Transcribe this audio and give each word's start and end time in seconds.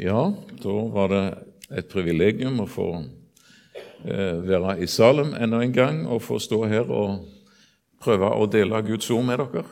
Ja, 0.00 0.32
da 0.62 0.74
var 0.88 1.10
det 1.12 1.24
et 1.76 1.88
privilegium 1.92 2.62
å 2.62 2.64
få 2.70 2.86
eh, 4.08 4.38
være 4.48 4.78
i 4.80 4.86
Salem 4.88 5.34
enda 5.36 5.58
en 5.60 5.74
gang 5.76 5.98
og 6.08 6.22
få 6.24 6.38
stå 6.40 6.62
her 6.70 6.88
og 6.88 7.26
prøve 8.00 8.30
å 8.32 8.46
dele 8.48 8.80
Guds 8.86 9.10
ord 9.12 9.26
med 9.28 9.42
dere. 9.42 9.66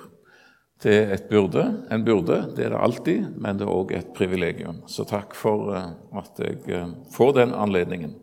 Det 0.84 0.92
er 0.98 1.14
et 1.16 1.30
burde, 1.30 1.64
en 1.88 2.04
burde, 2.04 2.42
det 2.58 2.66
er 2.66 2.76
det 2.76 2.82
alltid, 2.84 3.32
men 3.40 3.56
det 3.56 3.64
er 3.64 3.72
òg 3.72 3.96
et 3.96 4.12
privilegium. 4.18 4.82
Så 4.84 5.08
takk 5.08 5.32
for 5.32 5.72
eh, 5.72 5.88
at 6.20 6.44
jeg 6.44 6.60
eh, 6.76 6.92
får 7.16 7.34
den 7.40 7.56
anledningen. 7.56 8.18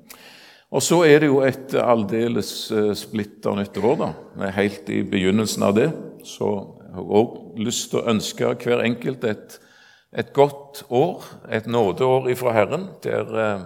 Og 0.69 0.85
så 0.85 1.01
er 1.09 1.23
det 1.23 1.33
jo 1.33 1.41
et 1.41 1.73
aldeles 1.81 2.53
eh, 2.69 2.93
splitter 2.93 3.57
nytt 3.57 3.81
år, 3.81 3.97
da. 4.03 4.13
Vi 4.37 4.45
er 4.45 4.57
helt 4.61 4.93
i 4.93 5.01
begynnelsen 5.09 5.65
av 5.65 5.73
det. 5.81 5.89
Så 6.21 6.53
jeg 6.85 6.99
har 6.99 7.13
òg 7.17 7.61
lyst 7.65 7.89
til 7.89 8.03
å 8.03 8.09
ønske 8.13 8.57
hver 8.61 8.85
enkelt 8.85 9.25
et 9.25 9.63
et 10.15 10.33
godt 10.33 10.83
år, 10.89 11.23
et 11.51 11.67
nådeår 11.67 12.29
ifra 12.31 12.53
Herren, 12.55 12.89
der, 13.03 13.35
eh, 13.35 13.61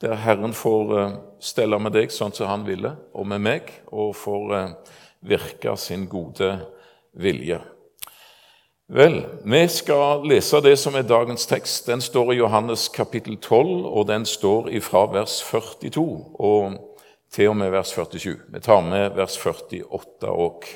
der, 0.00 0.14
Herren 0.14 0.52
får 0.52 0.98
eh, 0.98 1.14
stelle 1.40 1.78
med 1.80 1.96
deg 1.96 2.12
sånn 2.12 2.34
som 2.36 2.50
han 2.50 2.66
ville, 2.66 2.92
og 3.14 3.26
med 3.26 3.40
meg, 3.40 3.72
og 3.92 4.12
får 4.16 4.54
eh, 4.56 4.74
virke 5.26 5.76
sin 5.80 6.04
gode 6.08 6.52
vilje. 7.16 7.60
Vel, 8.86 9.24
vi 9.42 9.64
skal 9.72 10.22
lese 10.28 10.60
det 10.62 10.76
som 10.78 10.94
er 10.94 11.08
dagens 11.08 11.48
tekst. 11.50 11.88
Den 11.88 12.00
står 12.04 12.34
i 12.34 12.38
Johannes 12.38 12.86
kapittel 12.94 13.40
12, 13.40 13.82
og 13.88 14.06
den 14.06 14.28
står 14.28 14.70
ifra 14.78 15.08
vers 15.10 15.40
42 15.42 16.04
og 16.38 16.76
til 17.32 17.50
og 17.50 17.56
med 17.58 17.72
vers 17.74 17.90
47. 17.96 18.36
Vi 18.52 18.62
tar 18.62 18.84
med 18.86 19.16
vers 19.16 19.34
48 19.42 20.30
òg, 20.30 20.68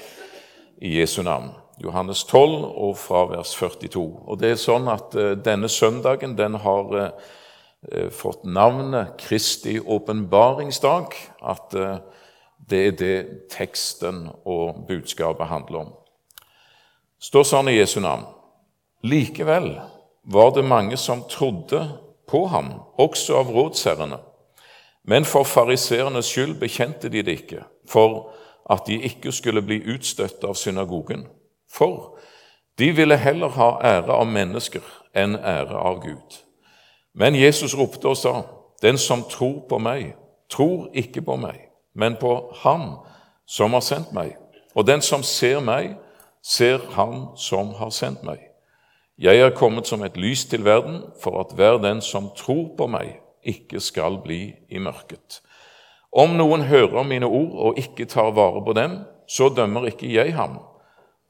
i 0.83 0.98
Jesu 0.98 1.23
navn. 1.23 1.52
Johannes 1.80 2.25
12 2.25 2.65
og 2.69 2.97
fra 3.01 3.25
vers 3.30 3.55
42. 3.57 4.02
Og 4.27 4.41
det 4.41 4.52
er 4.52 4.61
sånn 4.61 4.89
at 4.93 5.16
uh, 5.16 5.33
Denne 5.39 5.69
søndagen 5.69 6.37
den 6.39 6.59
har 6.61 6.97
uh, 6.97 8.09
fått 8.12 8.45
navnet 8.45 9.16
Kristi 9.20 9.79
åpenbaringsdag. 9.80 11.17
At 11.41 11.77
det 12.70 12.81
er 12.86 12.97
det 12.98 13.17
teksten 13.51 14.27
og 14.45 14.84
budskapet 14.89 15.48
handler 15.48 15.78
om. 15.86 15.95
står 17.19 17.47
sånn 17.48 17.70
i 17.73 17.78
Jesu 17.78 18.01
navn. 18.05 18.28
Likevel 19.03 19.73
var 20.23 20.53
det 20.55 20.64
mange 20.64 20.97
som 21.01 21.25
trodde 21.28 21.81
på 22.28 22.47
ham, 22.47 22.75
også 22.98 23.41
av 23.41 23.51
rådsherrene. 23.51 24.20
Men 25.03 25.25
for 25.25 25.48
fariseernes 25.48 26.28
skyld 26.28 26.58
bekjente 26.61 27.08
de 27.08 27.23
det 27.25 27.39
ikke, 27.41 27.64
for 27.89 28.33
at 28.70 28.86
de 28.86 29.01
ikke 29.08 29.33
skulle 29.33 29.62
bli 29.64 29.81
utstøtt 29.95 30.45
av 30.45 30.55
synagogen. 30.55 31.25
For 31.73 32.19
de 32.79 32.93
ville 32.97 33.17
heller 33.17 33.49
ha 33.49 33.71
ære 33.85 34.13
av 34.13 34.27
mennesker 34.27 34.85
enn 35.17 35.37
ære 35.37 35.77
av 35.77 36.01
Gud. 36.03 36.39
Men 37.15 37.37
Jesus 37.37 37.75
ropte 37.77 38.09
og 38.09 38.17
sa, 38.17 38.43
'Den 38.83 38.99
som 38.99 39.23
tror 39.23 39.67
på 39.69 39.79
meg, 39.79 40.15
tror 40.51 40.89
ikke 40.95 41.23
på 41.23 41.37
meg, 41.37 41.59
men 41.95 42.17
på 42.17 42.53
Han 42.63 42.97
som 43.47 43.73
har 43.73 43.81
sendt 43.81 44.13
meg.' 44.13 44.37
'Og 44.75 44.87
den 44.87 45.01
som 45.01 45.23
ser 45.23 45.61
meg, 45.61 45.97
ser 46.43 46.79
Han 46.91 47.27
som 47.37 47.75
har 47.75 47.91
sendt 47.91 48.23
meg.' 48.23 48.48
'Jeg 49.19 49.41
er 49.41 49.51
kommet 49.51 49.87
som 49.87 50.03
et 50.03 50.17
lys 50.17 50.45
til 50.45 50.65
verden, 50.65 51.03
for 51.23 51.41
at 51.41 51.53
hver 51.55 51.79
den 51.79 52.01
som 52.01 52.31
tror 52.37 52.69
på 52.79 52.87
meg, 52.87 53.21
ikke 53.45 53.81
skal 53.81 54.19
bli 54.25 54.55
i 54.71 54.79
mørket.' 54.79 55.41
Om 56.13 56.31
noen 56.31 56.63
hører 56.63 57.03
mine 57.03 57.27
ord 57.27 57.53
og 57.53 57.79
ikke 57.79 58.05
tar 58.05 58.31
vare 58.31 58.65
på 58.65 58.73
dem, 58.73 58.98
så 59.29 59.48
dømmer 59.48 59.87
ikke 59.87 60.15
jeg 60.15 60.35
ham 60.35 60.59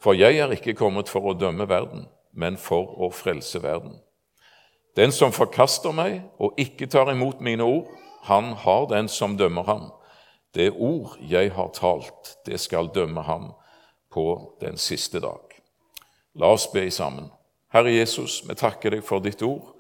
for 0.01 0.17
jeg 0.17 0.39
er 0.41 0.53
ikke 0.55 0.75
kommet 0.79 1.09
for 1.13 1.29
å 1.29 1.37
dømme 1.37 1.69
verden, 1.69 2.07
men 2.33 2.57
for 2.57 2.95
å 3.03 3.11
frelse 3.13 3.61
verden. 3.63 3.99
Den 4.97 5.13
som 5.13 5.33
forkaster 5.33 5.95
meg 5.95 6.23
og 6.41 6.59
ikke 6.59 6.89
tar 6.91 7.13
imot 7.13 7.41
mine 7.45 7.65
ord, 7.65 7.91
han 8.27 8.53
har 8.65 8.89
den 8.91 9.09
som 9.09 9.37
dømmer 9.39 9.69
ham. 9.69 9.91
Det 10.55 10.71
ord 10.73 11.15
jeg 11.21 11.53
har 11.55 11.71
talt, 11.77 12.37
det 12.47 12.59
skal 12.61 12.91
dømme 12.95 13.23
ham 13.23 13.53
på 14.13 14.57
den 14.61 14.77
siste 14.77 15.21
dag. 15.23 15.55
La 16.35 16.51
oss 16.55 16.67
be 16.73 16.91
sammen. 16.91 17.31
Herre 17.71 17.93
Jesus, 17.95 18.41
vi 18.49 18.57
takker 18.59 18.97
deg 18.97 19.05
for 19.07 19.23
ditt 19.23 19.43
ord. 19.47 19.77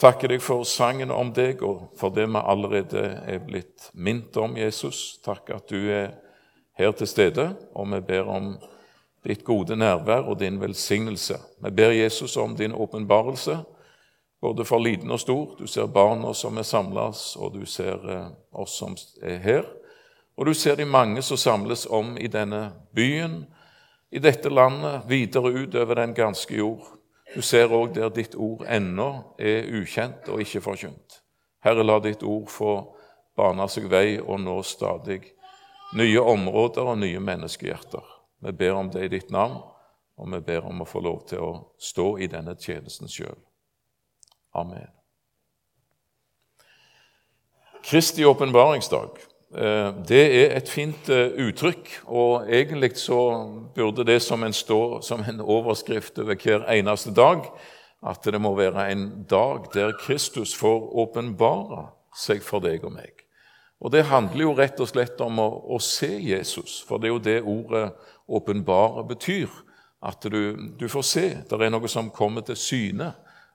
Takker 0.00 0.28
deg 0.34 0.42
for 0.42 0.66
sangen 0.68 1.12
om 1.14 1.30
deg 1.32 1.62
og 1.64 1.94
for 1.96 2.12
det 2.12 2.26
vi 2.28 2.40
allerede 2.40 3.04
er 3.30 3.40
blitt 3.40 3.88
minnet 3.94 4.36
om, 4.36 4.58
Jesus. 4.58 5.20
Takk 5.24 5.54
at 5.54 5.70
du 5.70 5.78
er 5.88 6.16
her 6.76 6.92
til 6.98 7.08
stede, 7.08 7.52
og 7.72 7.88
vi 7.92 8.00
ber 8.04 8.28
om 8.28 8.56
ditt 9.24 9.44
gode 9.44 9.76
nærvær 9.76 10.28
og 10.28 10.38
din 10.40 10.60
velsignelse. 10.60 11.38
Vi 11.64 11.70
ber 11.70 11.90
Jesus 11.90 12.36
om 12.36 12.56
din 12.56 12.72
åpenbarelse, 12.72 13.58
både 14.40 14.64
for 14.64 14.78
liten 14.78 15.10
og 15.10 15.20
stor. 15.20 15.56
Du 15.58 15.66
ser 15.66 15.86
barna 15.86 16.34
som 16.34 16.58
er 16.58 16.62
samles, 16.62 17.36
og 17.36 17.54
du 17.54 17.64
ser 17.66 18.10
eh, 18.10 18.26
oss 18.52 18.78
som 18.78 18.96
er 19.22 19.38
her. 19.38 19.64
Og 20.36 20.46
du 20.46 20.54
ser 20.54 20.76
de 20.76 20.84
mange 20.84 21.22
som 21.22 21.36
samles 21.36 21.86
om 21.86 22.16
i 22.18 22.26
denne 22.26 22.72
byen, 22.94 23.44
i 24.10 24.18
dette 24.18 24.48
landet, 24.48 25.02
videre 25.08 25.52
utover 25.52 25.94
den 25.94 26.14
ganske 26.14 26.56
jord. 26.56 26.84
Du 27.34 27.42
ser 27.42 27.72
òg 27.72 27.94
der 27.94 28.12
ditt 28.14 28.34
ord 28.34 28.66
ennå 28.68 29.08
er 29.38 29.66
ukjent 29.80 30.28
og 30.28 30.42
ikke 30.44 30.60
forkynt. 30.62 31.20
Herre, 31.64 31.82
la 31.82 31.98
ditt 31.98 32.22
ord 32.22 32.50
få 32.52 32.74
bane 33.36 33.66
seg 33.72 33.88
vei 33.90 34.20
og 34.20 34.38
nå 34.44 34.60
stadig 34.62 35.22
nye 35.98 36.20
områder 36.20 36.92
og 36.92 36.98
nye 37.00 37.22
menneskehjerter. 37.22 38.13
Vi 38.44 38.52
ber 38.52 38.74
om 38.76 38.90
det 38.90 39.04
i 39.04 39.08
ditt 39.08 39.30
navn, 39.32 39.62
og 40.16 40.32
vi 40.32 40.40
ber 40.44 40.66
om 40.68 40.82
å 40.84 40.88
få 40.88 41.00
lov 41.00 41.22
til 41.30 41.40
å 41.40 41.52
stå 41.80 42.08
i 42.20 42.28
denne 42.30 42.56
tjenesten 42.60 43.08
sjøl. 43.08 43.38
Amen. 44.54 44.90
Kristi 47.84 48.24
åpenbaringsdag 48.24 49.16
eh, 49.56 49.88
det 50.08 50.22
er 50.22 50.54
et 50.58 50.68
fint 50.70 51.08
eh, 51.12 51.32
uttrykk, 51.48 51.90
og 52.06 52.52
egentlig 52.52 52.94
så 53.00 53.18
burde 53.74 54.06
det 54.06 54.20
som 54.22 54.44
en 54.44 54.56
stå 54.56 55.00
som 55.04 55.24
en 55.24 55.40
overskrift 55.40 56.20
over 56.20 56.36
hver 56.36 56.68
eneste 56.76 57.12
dag, 57.16 57.48
at 58.04 58.24
det 58.28 58.40
må 58.40 58.54
være 58.56 58.90
en 58.92 59.08
dag 59.28 59.70
der 59.74 59.96
Kristus 60.00 60.52
får 60.56 60.90
åpenbare 61.00 61.88
seg 62.16 62.44
for 62.44 62.60
deg 62.64 62.84
og 62.84 62.92
meg. 63.00 63.23
Og 63.84 63.92
Det 63.92 64.06
handler 64.08 64.40
jo 64.46 64.54
rett 64.56 64.80
og 64.80 64.88
slett 64.88 65.20
om 65.20 65.38
å, 65.42 65.48
å 65.76 65.78
se 65.78 66.08
Jesus, 66.08 66.78
for 66.88 66.98
det 66.98 67.10
er 67.10 67.12
jo 67.12 67.20
det 67.20 67.40
ordet 67.42 67.90
åpenbare 68.24 69.04
betyr. 69.04 69.50
At 70.04 70.24
du, 70.24 70.56
du, 70.76 70.88
får 70.88 71.04
se. 71.04 71.26
Det 71.48 71.60
er 71.60 71.72
noe 71.72 71.88
som 71.88 72.10
kommer 72.12 72.44
til 72.44 72.56
syne, 72.56 73.10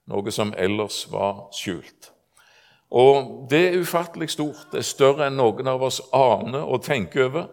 noe 0.09 0.31
som 0.33 0.53
ellers 0.57 1.03
var 1.09 1.47
skjult. 1.53 2.11
Og 2.89 3.49
det 3.49 3.59
er 3.67 3.81
ufattelig 3.81 4.31
stort. 4.33 4.67
Det 4.71 4.81
er 4.81 4.85
større 4.85 5.27
enn 5.29 5.37
noen 5.37 5.69
av 5.69 5.83
oss 5.85 5.99
aner 6.13 6.65
og 6.65 6.81
tenker 6.85 7.27
over. 7.27 7.49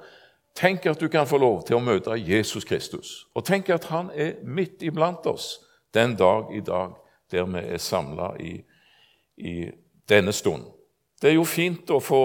Tenk 0.57 0.87
at 0.89 1.01
du 1.01 1.09
kan 1.13 1.29
få 1.29 1.41
lov 1.41 1.67
til 1.69 1.77
å 1.77 1.85
møte 1.85 2.17
Jesus 2.17 2.65
Kristus. 2.65 3.27
Og 3.37 3.45
tenk 3.45 3.69
at 3.73 3.89
han 3.93 4.09
er 4.17 4.39
midt 4.45 4.85
iblant 4.85 5.29
oss 5.29 5.59
den 5.97 6.17
dag 6.17 6.53
i 6.57 6.61
dag 6.65 6.97
der 7.33 7.49
vi 7.53 7.65
er 7.65 7.81
samla 7.83 8.31
i, 8.41 8.55
i 9.37 9.57
denne 10.09 10.33
stund. 10.33 10.65
Det 11.21 11.33
er 11.33 11.37
jo 11.37 11.45
fint 11.49 11.91
å 11.93 12.01
få 12.01 12.25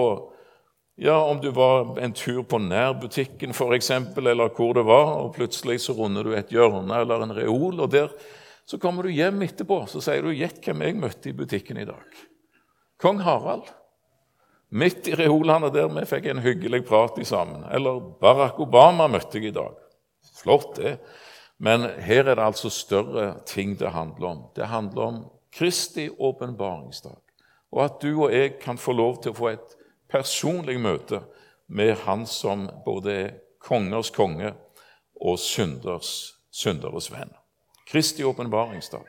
ja, 0.96 1.16
om 1.24 1.40
du 1.40 1.50
var 1.50 1.98
en 1.98 2.12
tur 2.12 2.42
på 2.42 2.58
nærbutikken 2.60 3.50
f.eks., 3.50 3.90
eller 3.90 4.52
hvor 4.52 4.74
det 4.76 4.84
var, 4.84 5.16
og 5.24 5.34
plutselig 5.34 5.80
så 5.80 5.96
runder 5.96 6.26
du 6.26 6.34
et 6.36 6.52
hjørne 6.52 7.00
eller 7.00 7.24
en 7.24 7.36
reol, 7.36 7.80
og 7.80 7.90
der 7.90 8.12
så 8.64 8.78
kommer 8.78 9.02
du 9.02 9.10
hjem 9.10 9.42
etterpå 9.42 9.82
så 9.90 10.00
sier 10.00 10.22
du 10.22 10.30
'Gjett 10.30 10.62
hvem 10.64 10.82
jeg 10.84 10.96
møtte 10.96 11.28
i 11.28 11.36
butikken 11.36 11.80
i 11.82 11.86
dag'. 11.88 12.26
Kong 13.02 13.18
Harald. 13.20 13.66
Midt 14.70 15.08
i 15.08 15.16
reolene 15.18 15.68
der 15.74 15.90
vi 15.92 16.04
fikk 16.06 16.26
en 16.30 16.40
hyggelig 16.40 16.86
prat 16.86 17.18
i 17.18 17.24
sammen. 17.24 17.64
Eller 17.68 17.98
Barack 18.20 18.60
Obama 18.60 19.08
møtte 19.08 19.38
jeg 19.38 19.50
i 19.50 19.56
dag. 19.56 19.74
Flott, 20.38 20.76
det. 20.76 20.98
Men 21.58 21.84
her 22.00 22.30
er 22.30 22.38
det 22.38 22.46
altså 22.46 22.70
større 22.70 23.42
ting 23.46 23.74
det 23.78 23.90
handler 23.92 24.26
om. 24.28 24.40
Det 24.56 24.66
handler 24.66 25.02
om 25.02 25.18
Kristi 25.52 26.08
åpenbaringsdag. 26.08 27.18
Og 27.72 27.84
at 27.84 28.00
du 28.00 28.22
og 28.22 28.32
jeg 28.32 28.58
kan 28.62 28.78
få 28.78 28.92
lov 28.92 29.20
til 29.22 29.32
å 29.32 29.36
få 29.36 29.50
et 29.52 29.76
personlig 30.12 30.78
møte 30.80 31.22
med 31.72 31.96
Han 32.04 32.26
som 32.28 32.68
både 32.84 33.12
er 33.12 33.30
kongers 33.62 34.10
konge 34.10 34.52
og 35.20 35.38
synders, 35.38 36.34
synderes 36.50 37.10
venn. 37.12 37.30
Kristi 37.88 38.24
åpenbaringsdag. 38.24 39.06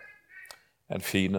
En 0.93 1.01
fin 1.01 1.37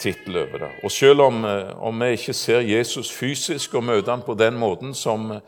tittel 0.00 0.36
over 0.36 0.58
det. 0.58 0.70
Og 0.84 0.90
selv 0.90 1.20
om, 1.20 1.44
eh, 1.44 1.82
om, 1.82 2.00
vi 2.00 2.10
ikke 2.10 2.32
ser 2.32 2.60
Jesus 2.60 3.12
fysisk 3.12 3.74
og 3.74 3.84
møter 3.84 4.10
ham 4.10 4.22
på 4.22 4.34
den 4.34 4.58
måten 4.58 4.94
som 4.94 5.40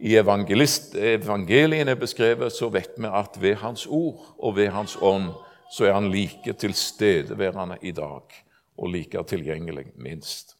i 0.00 0.14
evangeliene 0.14 1.90
er 1.90 1.98
beskrevet, 1.98 2.52
så 2.52 2.68
vet 2.68 2.94
vi 2.96 3.06
at 3.06 3.40
ved 3.40 3.54
Hans 3.54 3.86
ord 3.86 4.36
og 4.38 4.56
ved 4.56 4.68
Hans 4.68 4.96
ånd 5.02 5.32
så 5.72 5.84
er 5.84 5.92
han 5.92 6.10
like 6.10 6.52
tilstedeværende 6.52 7.76
i 7.82 7.92
dag 7.92 8.22
og 8.78 8.88
like 8.88 9.22
tilgjengelig, 9.26 9.86
minst. 9.96 10.57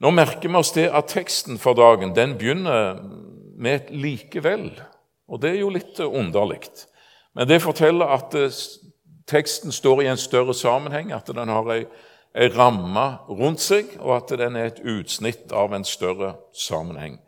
Nå 0.00 0.10
merker 0.10 0.48
vi 0.48 0.58
oss 0.58 0.74
det 0.76 0.90
at 0.92 1.08
teksten 1.08 1.58
for 1.58 1.76
dagen 1.78 2.12
den 2.16 2.36
begynner 2.38 3.00
med 3.56 3.74
et 3.74 3.90
'likevel'. 3.90 4.82
Og 5.28 5.42
det 5.42 5.50
er 5.50 5.60
jo 5.60 5.68
litt 5.68 6.00
underlig. 6.00 6.68
Men 7.34 7.48
det 7.48 7.62
forteller 7.62 8.06
at 8.06 8.34
teksten 9.26 9.72
står 9.72 10.02
i 10.02 10.06
en 10.06 10.16
større 10.20 10.54
sammenheng, 10.54 11.12
at 11.12 11.26
den 11.26 11.48
har 11.48 11.70
ei, 11.72 11.84
ei 12.34 12.48
ramme 12.48 13.18
rundt 13.28 13.60
seg, 13.60 13.96
og 13.98 14.16
at 14.16 14.38
den 14.38 14.56
er 14.56 14.70
et 14.70 14.80
utsnitt 14.84 15.52
av 15.52 15.74
en 15.74 15.84
større 15.84 16.36
sammenheng. 16.52 17.18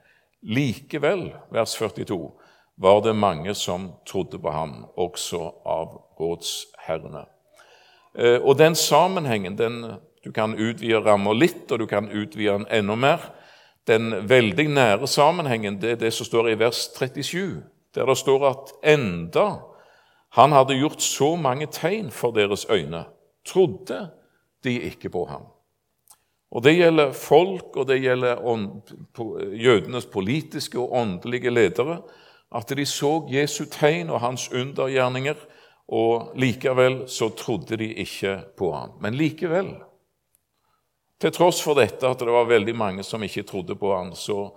Likevel, 0.43 1.33
vers 1.51 1.75
42, 1.75 2.31
var 2.79 3.01
det 3.01 3.17
mange 3.17 3.55
som 3.55 3.93
trodde 4.07 4.39
på 4.39 4.51
ham, 4.51 4.87
også 4.97 5.51
av 5.67 5.99
rådsherrene. 6.21 7.25
Eh, 8.19 8.39
og 8.43 8.59
den 8.59 8.75
sammenhengen 8.75 9.59
den, 9.59 9.83
Du 10.29 10.33
kan 10.33 10.53
utvide 10.53 10.99
ramma 11.01 11.33
litt, 11.33 11.71
og 11.73 11.79
du 11.81 11.87
kan 11.89 12.11
utvide 12.13 12.59
den 12.59 12.67
enda 12.69 12.95
mer. 13.01 13.23
Den 13.89 14.11
veldig 14.29 14.67
nære 14.69 15.09
sammenhengen 15.09 15.79
det 15.81 15.95
er 15.95 16.03
det 16.03 16.11
som 16.13 16.29
står 16.29 16.51
i 16.51 16.59
vers 16.61 16.83
37, 16.93 17.63
der 17.97 18.11
det 18.11 18.17
står 18.21 18.45
at 18.51 18.75
enda 18.93 19.47
han 20.37 20.53
hadde 20.53 20.77
gjort 20.77 21.01
så 21.01 21.31
mange 21.41 21.71
tegn 21.73 22.11
for 22.13 22.37
deres 22.37 22.67
øyne, 22.69 23.07
trodde 23.49 24.03
de 24.65 24.77
ikke 24.91 25.09
på 25.09 25.25
ham. 25.33 25.49
Og 26.53 26.65
Det 26.65 26.77
gjelder 26.77 27.13
folk, 27.13 27.77
og 27.77 27.89
det 27.89 28.03
gjelder 28.03 28.45
jødenes 29.57 30.07
politiske 30.07 30.79
og 30.79 30.93
åndelige 30.93 31.51
ledere, 31.51 32.03
at 32.53 32.69
de 32.77 32.85
så 32.85 33.25
Jesu 33.33 33.65
tegn 33.65 34.11
og 34.11 34.21
hans 34.21 34.53
undergjerninger, 34.53 35.41
og 35.89 36.33
likevel 36.37 37.09
så 37.09 37.29
trodde 37.29 37.77
de 37.77 37.95
ikke 37.95 38.41
på 38.57 38.73
ham. 38.73 38.91
Men 39.01 39.15
likevel 39.15 39.88
til 41.19 41.35
tross 41.35 41.61
for 41.65 41.79
dette, 41.79 42.07
at 42.07 42.21
det 42.23 42.33
var 42.33 42.49
veldig 42.49 42.75
mange 42.79 43.05
som 43.07 43.23
ikke 43.25 43.47
trodde 43.49 43.77
på 43.79 43.91
han, 43.95 44.13
så, 44.17 44.53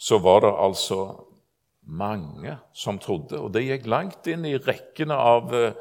så 0.00 0.18
var 0.22 0.44
det 0.46 0.52
altså 0.56 1.00
mange 1.90 2.56
som 2.72 2.98
trodde. 3.02 3.38
Og 3.40 3.52
det 3.52 3.66
gikk 3.66 3.88
langt 3.90 4.28
inn 4.30 4.46
i 4.48 4.56
rekkene 4.56 5.16
av 5.16 5.54
eh, 5.56 5.76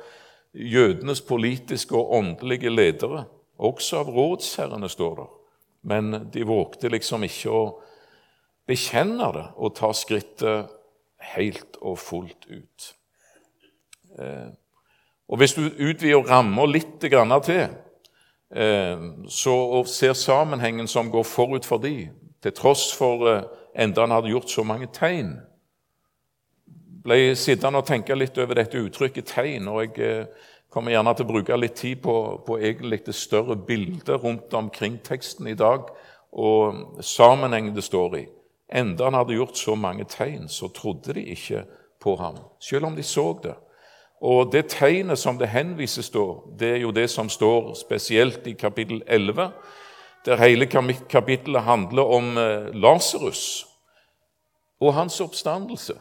jødenes 0.54 1.21
politiske 1.25 1.95
og 1.95 2.16
åndelige 2.19 2.71
ledere. 2.74 3.25
Også 3.60 4.01
av 4.01 4.12
rådsherrene, 4.16 4.89
står 4.89 5.16
det. 5.19 5.27
Men 5.89 6.12
de 6.33 6.44
vågte 6.48 6.92
liksom 6.92 7.24
ikke 7.27 7.51
å 7.56 7.63
bekjenne 8.69 9.31
det 9.36 9.45
og 9.57 9.75
ta 9.80 9.92
skrittet 9.95 10.72
helt 11.33 11.80
og 11.81 12.00
fullt 12.00 12.48
ut. 12.50 12.89
Eh, 14.19 14.50
og 15.30 15.38
Hvis 15.38 15.54
du 15.54 15.68
utvider 15.68 16.25
ramma 16.25 16.65
litt 16.65 16.98
til, 17.00 17.68
så, 18.51 19.54
og 19.54 19.88
ser 19.88 20.13
sammenhengen 20.18 20.88
som 20.88 21.12
går 21.12 21.24
forut 21.24 21.66
for 21.66 21.78
de, 21.78 22.10
til 22.42 22.56
tross 22.56 22.90
for 22.96 23.28
eh, 23.30 23.44
enda 23.75 24.01
han 24.01 24.16
hadde 24.16 24.31
gjort 24.31 24.50
så 24.50 24.63
mange 24.63 24.88
tegn. 24.96 25.36
Ble 27.04 27.36
sittende 27.40 27.81
og 27.81 27.88
tenke 27.88 28.18
litt 28.18 28.38
over 28.38 28.57
dette 28.60 28.81
uttrykket 28.81 29.30
'tegn', 29.30 29.68
og 29.68 29.84
jeg 29.84 30.00
eh, 30.00 30.25
kommer 30.69 30.92
gjerne 30.92 31.13
til 31.16 31.25
å 31.25 31.31
bruke 31.31 31.57
litt 31.57 31.75
tid 31.75 32.01
på, 32.04 32.16
på 32.46 32.60
egentlig 32.60 33.06
det 33.06 33.16
større 33.16 33.56
bildet 33.56 34.24
rundt 34.24 34.54
omkring 34.54 35.00
teksten 35.04 35.48
i 35.48 35.57
dag, 35.57 35.90
og 36.31 37.01
sammenhengen 37.01 37.75
det 37.75 37.84
står 37.84 38.18
i. 38.18 38.25
Enda 38.69 39.10
han 39.10 39.18
hadde 39.18 39.34
gjort 39.34 39.57
så 39.57 39.75
mange 39.75 40.06
tegn, 40.06 40.48
så 40.48 40.69
trodde 40.69 41.13
de 41.13 41.24
ikke 41.34 41.63
på 42.01 42.16
ham, 42.16 42.38
selv 42.62 42.86
om 42.86 42.96
de 42.96 43.04
så 43.04 43.34
det. 43.44 43.56
Og 44.21 44.51
det 44.51 44.66
tegnet 44.74 45.19
som 45.19 45.38
det 45.39 45.48
henvises 45.54 46.10
da, 46.12 46.25
det 46.60 46.74
er 46.75 46.81
jo 46.83 46.92
det 46.92 47.07
som 47.10 47.30
står 47.31 47.74
spesielt 47.80 48.48
i 48.48 48.54
kapittel 48.60 49.01
11, 49.07 49.51
der 50.25 50.42
hele 50.44 50.66
kapittelet 51.10 51.63
handler 51.63 52.04
om 52.04 52.38
eh, 52.38 52.68
Lasarus 52.75 53.66
og 54.80 54.94
hans 54.94 55.21
oppstandelse. 55.21 55.95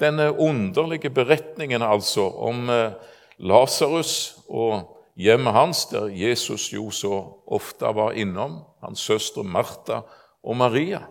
Denne 0.00 0.32
underlige 0.40 1.10
beretningen 1.10 1.82
altså 1.82 2.30
om 2.30 2.70
eh, 2.70 2.96
Lasarus 3.38 4.38
og 4.48 4.88
hjemmet 5.16 5.52
hans, 5.52 5.86
der 5.86 6.08
Jesus 6.08 6.72
jo 6.72 6.90
så 6.90 7.20
ofte 7.46 7.92
var 7.94 8.16
innom, 8.16 8.62
hans 8.80 9.00
søstre 9.00 9.44
Martha 9.44 10.00
og 10.42 10.56
Maria. 10.56 11.02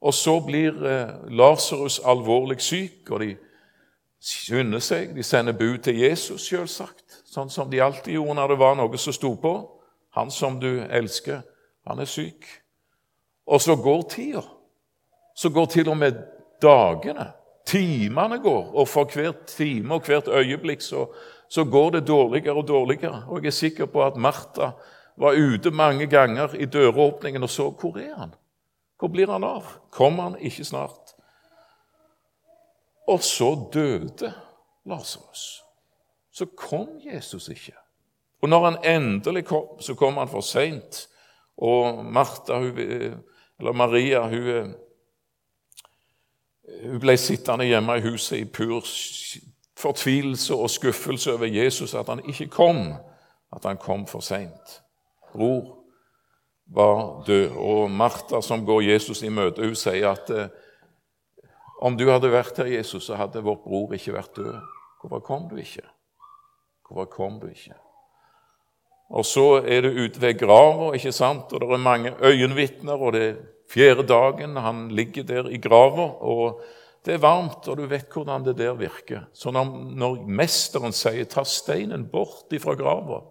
Og 0.00 0.14
så 0.14 0.40
blir 0.40 0.72
eh, 0.88 1.12
Lasarus 1.28 2.00
alvorlig 2.04 2.60
syk, 2.60 3.10
og 3.10 3.20
de 3.20 3.36
skynder 4.22 4.82
seg. 4.82 5.14
De 5.16 5.22
sender 5.22 5.56
bud 5.56 5.82
til 5.86 5.98
Jesus, 5.98 6.46
selvsagt, 6.46 7.22
sånn 7.26 7.50
som 7.50 7.70
de 7.70 7.82
alltid 7.82 8.14
gjorde 8.14 8.38
når 8.38 8.54
det 8.54 8.58
var 8.60 8.76
noe 8.78 9.00
som 9.00 9.16
sto 9.16 9.34
på. 9.40 9.54
Han 10.16 10.30
som 10.30 10.58
du 10.60 10.84
elsker, 10.84 11.42
han 11.88 12.02
er 12.02 12.10
syk. 12.10 12.46
Og 13.48 13.62
så 13.62 13.76
går 13.76 14.02
tida. 14.12 14.42
Så 15.34 15.50
går 15.50 15.66
til 15.72 15.88
og 15.88 15.96
med 15.96 16.18
dagene. 16.62 17.30
Timene 17.66 18.40
går, 18.42 18.72
og 18.74 18.88
for 18.90 19.08
hvert 19.08 19.46
time 19.46 19.94
og 19.96 20.06
hvert 20.06 20.28
øyeblikk 20.28 20.82
så, 20.82 21.06
så 21.48 21.64
går 21.64 21.90
det 21.96 22.06
dårligere 22.08 22.58
og 22.58 22.66
dårligere. 22.68 23.24
Og 23.28 23.42
jeg 23.42 23.52
er 23.52 23.56
sikker 23.56 23.86
på 23.86 24.02
at 24.04 24.18
Martha 24.18 24.72
var 25.16 25.38
ute 25.38 25.70
mange 25.70 26.06
ganger 26.06 26.54
i 26.58 26.66
døråpningen 26.66 27.42
og 27.42 27.50
så 27.50 27.70
hvor 27.70 27.98
er 27.98 28.14
han? 28.18 28.34
Hvor 28.98 29.08
blir 29.08 29.30
han 29.30 29.44
av? 29.44 29.66
Kommer 29.90 30.22
han 30.22 30.36
ikke 30.40 30.64
snart? 30.64 31.11
Og 33.08 33.22
så 33.22 33.68
døde 33.72 34.32
Lasarus. 34.86 35.62
Så 36.32 36.46
kom 36.56 36.88
Jesus 37.12 37.48
ikke. 37.48 37.72
Og 38.42 38.48
når 38.48 38.70
han 38.70 39.02
endelig 39.02 39.44
kom, 39.44 39.80
så 39.80 39.94
kom 39.94 40.16
han 40.16 40.28
for 40.28 40.40
seint. 40.40 41.08
Og 41.56 42.04
Martha, 42.04 42.58
hun, 42.58 42.78
eller 43.58 43.72
Maria 43.72 44.22
hun, 44.28 44.74
hun 46.82 47.00
ble 47.00 47.16
sittende 47.16 47.68
hjemme 47.68 47.98
i 47.98 48.04
huset 48.06 48.38
i 48.38 48.44
pur 48.44 48.82
fortvilelse 49.82 50.54
og 50.54 50.70
skuffelse 50.70 51.32
over 51.32 51.46
Jesus, 51.46 51.94
at 51.94 52.08
han 52.08 52.22
ikke 52.28 52.46
kom, 52.46 52.94
at 53.52 53.64
han 53.64 53.76
kom 53.76 54.06
for 54.06 54.20
seint. 54.20 54.82
Bror 55.32 55.78
var 56.66 57.24
død, 57.26 57.50
og 57.56 57.90
Martha, 57.90 58.40
som 58.40 58.66
går 58.66 58.80
Jesus 58.80 59.22
i 59.22 59.28
møte, 59.28 59.64
hun 59.64 59.74
sier 59.76 60.12
at 60.12 60.30
eh, 60.30 60.48
om 61.82 61.96
du 61.98 62.06
hadde 62.10 62.30
vært 62.30 62.60
her, 62.62 62.70
Jesus, 62.70 63.08
så 63.08 63.18
hadde 63.18 63.42
vår 63.42 63.58
bror 63.64 63.94
ikke 63.96 64.14
vært 64.14 64.36
død. 64.38 64.60
Hvorfor 65.02 65.24
kom 65.26 65.48
du 65.50 65.56
ikke? 65.58 65.82
Hvorfor 66.86 67.08
kom 67.10 67.40
du 67.42 67.48
ikke? 67.50 67.74
Og 69.12 69.26
så 69.28 69.46
er 69.66 69.82
du 69.84 70.04
ute 70.04 70.20
ved 70.22 70.38
grava, 70.40 70.92
ikke 70.96 71.12
sant? 71.12 71.50
og 71.52 71.60
det 71.60 71.68
er 71.68 71.82
mange 71.82 72.14
øyenvitner, 72.22 72.94
og 72.94 73.12
det 73.16 73.24
er 73.26 73.40
fjerde 73.72 74.06
dagen 74.08 74.56
han 74.56 74.86
ligger 74.92 75.26
der 75.26 75.50
i 75.50 75.58
grava, 75.60 76.06
og 76.20 76.62
det 77.04 77.16
er 77.16 77.24
varmt, 77.24 77.66
og 77.68 77.76
du 77.80 77.86
vet 77.90 78.12
hvordan 78.12 78.44
det 78.46 78.56
der 78.60 78.76
virker. 78.78 79.26
Så 79.34 79.50
når, 79.50 79.72
når 79.98 80.22
mesteren 80.26 80.94
sier 80.94 81.24
'ta 81.24 81.44
steinen 81.44 82.06
bort 82.08 82.52
ifra 82.52 82.76
grava', 82.78 83.24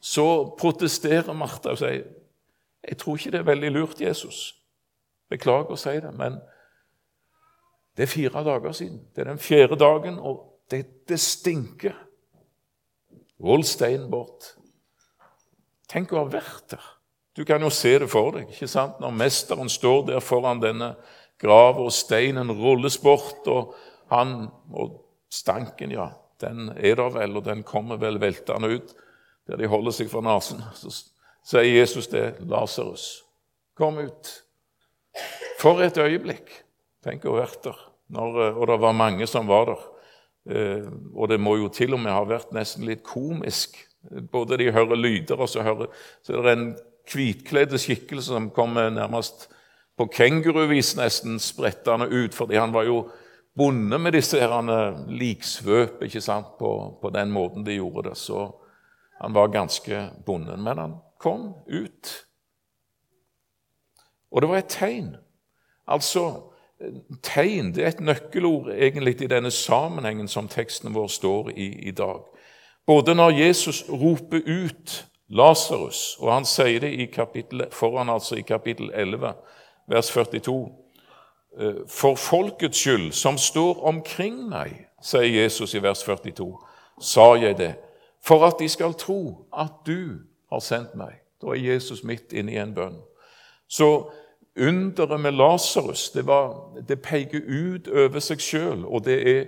så 0.00 0.56
protesterer 0.58 1.32
Martha 1.32 1.70
og 1.70 1.78
sier 1.78 2.02
'Jeg 2.88 2.98
tror 2.98 3.16
ikke 3.16 3.30
det 3.30 3.38
er 3.38 3.52
veldig 3.52 3.70
lurt, 3.70 4.00
Jesus'. 4.00 4.54
Beklager 5.30 5.70
å 5.70 5.76
si 5.76 6.00
det, 6.00 6.14
men 6.14 6.40
det 7.96 8.04
er 8.04 8.12
fire 8.12 8.42
dager 8.44 8.72
siden. 8.76 9.00
Det 9.14 9.24
er 9.24 9.30
den 9.30 9.40
fjerde 9.40 9.78
dagen, 9.80 10.18
og 10.18 10.60
det, 10.70 10.84
det 11.08 11.20
stinker. 11.20 11.96
Roll 13.42 13.64
steinen 13.64 14.10
bort. 14.10 14.52
Tenk 15.88 16.12
å 16.12 16.24
ha 16.24 16.28
vært 16.30 16.70
der. 16.74 16.92
Du 17.36 17.44
kan 17.44 17.62
jo 17.62 17.70
se 17.72 17.94
det 18.00 18.08
for 18.08 18.32
deg. 18.36 18.50
ikke 18.52 18.68
sant? 18.68 19.00
Når 19.00 19.12
mesteren 19.16 19.68
står 19.68 20.06
der 20.10 20.24
foran 20.24 20.60
denne 20.62 20.94
grava, 21.40 21.84
og 21.84 21.92
steinen 21.92 22.52
rulles 22.52 22.98
bort, 22.98 23.46
og 23.46 23.74
han 24.10 24.48
Og 24.72 25.02
stanken, 25.30 25.90
ja, 25.90 26.10
den 26.40 26.70
er 26.76 26.94
der 26.94 27.10
vel, 27.10 27.36
og 27.36 27.44
den 27.44 27.62
kommer 27.62 27.96
vel 27.96 28.20
veltende 28.20 28.68
ut 28.68 28.94
der 29.46 29.56
de 29.56 29.66
holder 29.66 29.94
seg 29.94 30.10
for 30.10 30.24
nesen. 30.26 30.62
Så 30.74 30.90
sier 31.46 31.78
Jesus 31.78 32.08
det. 32.10 32.34
Lasarus, 32.50 33.22
kom 33.78 33.98
ut. 33.98 34.30
For 35.60 35.80
et 35.84 35.98
øyeblikk. 35.98 36.65
Tenk 37.06 37.26
å 37.26 37.36
ha 37.36 37.44
vært 37.44 37.62
der. 37.68 37.82
Når, 38.16 38.40
eh, 38.42 38.56
og 38.58 38.66
det 38.70 38.80
var 38.82 38.96
mange 38.98 39.26
som 39.30 39.46
var 39.46 39.70
der. 39.70 39.84
Eh, 40.50 40.86
og 41.14 41.30
det 41.30 41.38
må 41.42 41.56
jo 41.60 41.70
til 41.70 41.94
og 41.94 42.02
med 42.02 42.14
ha 42.14 42.24
vært 42.26 42.54
nesten 42.54 42.86
litt 42.86 43.04
komisk. 43.06 43.78
Både 44.32 44.58
de 44.58 44.72
hører 44.74 44.98
lyder, 44.98 45.38
og 45.38 45.50
så, 45.50 45.62
hører, 45.66 45.90
så 46.22 46.36
er 46.36 46.42
det 46.46 46.54
en 46.54 46.68
hvitkledd 47.10 47.74
skikkelse 47.78 48.34
som 48.34 48.50
kommer 48.54 48.90
nærmest 48.90 49.48
på 49.96 50.06
kenguruvis 50.12 50.96
nesten 50.98 51.38
sprettende 51.42 52.08
ut, 52.10 52.34
fordi 52.34 52.58
han 52.58 52.74
var 52.74 52.86
jo 52.86 53.06
bonde 53.56 53.98
med 53.98 54.12
disse 54.12 54.38
herrene 54.38 55.06
liksvøp 55.08 56.02
ikke 56.04 56.20
sant, 56.20 56.54
på, 56.58 56.70
på, 57.00 57.10
den 57.14 57.32
måten 57.32 57.64
de 57.64 57.78
gjorde 57.78 58.10
det. 58.10 58.16
Så 58.20 58.50
han 59.22 59.34
var 59.34 59.54
ganske 59.54 60.10
bonden. 60.26 60.62
Men 60.62 60.82
han 60.82 60.98
kom 61.22 61.54
ut. 61.66 62.12
Og 64.30 64.42
det 64.42 64.50
var 64.50 64.60
et 64.60 64.74
tegn. 64.74 65.14
Altså 65.88 66.52
Tegn 67.22 67.70
det 67.72 67.84
er 67.84 67.94
et 67.94 68.00
nøkkelord 68.04 68.68
egentlig 68.74 69.20
i 69.24 69.30
denne 69.32 69.50
sammenhengen 69.50 70.28
som 70.28 70.48
teksten 70.48 70.94
vår 70.94 71.06
står 71.08 71.50
i 71.56 71.68
i 71.88 71.90
dag. 71.96 72.20
Både 72.86 73.14
når 73.14 73.30
Jesus 73.30 73.84
roper 73.88 74.44
ut 74.46 75.06
Lasarus, 75.28 76.16
og 76.20 76.32
han 76.32 76.44
sier 76.46 76.80
det 76.80 77.10
kapittel, 77.10 77.64
foran 77.72 78.08
altså 78.08 78.36
i 78.36 78.44
kapittel 78.46 78.90
11, 78.94 79.32
vers 79.88 80.10
42 80.10 80.68
«Eh, 81.60 81.74
For 81.88 82.14
folkets 82.14 82.78
skyld 82.78 83.12
som 83.12 83.38
står 83.38 83.82
omkring 83.84 84.48
meg, 84.48 84.86
sier 85.02 85.42
Jesus 85.42 85.74
i 85.74 85.82
vers 85.82 86.02
42, 86.04 86.58
sa 87.00 87.34
jeg 87.34 87.58
det, 87.58 87.74
for 88.22 88.44
at 88.46 88.60
de 88.60 88.68
skal 88.68 88.94
tro 88.94 89.48
at 89.56 89.72
du 89.86 90.20
har 90.52 90.60
sendt 90.60 90.94
meg. 90.94 91.22
Da 91.42 91.46
er 91.46 91.72
Jesus 91.72 92.04
midt 92.04 92.32
inne 92.32 92.52
i 92.52 92.60
en 92.60 92.74
bønn. 92.74 93.00
Så 93.68 94.10
underet 94.56 95.20
med 95.20 95.32
Lasarus 95.32 96.10
det, 96.10 96.24
det 96.88 97.02
peker 97.02 97.40
ut 97.46 97.88
over 97.88 98.20
seg 98.20 98.40
sjøl, 98.40 98.84
og 98.84 99.04
det 99.04 99.16
er 99.28 99.46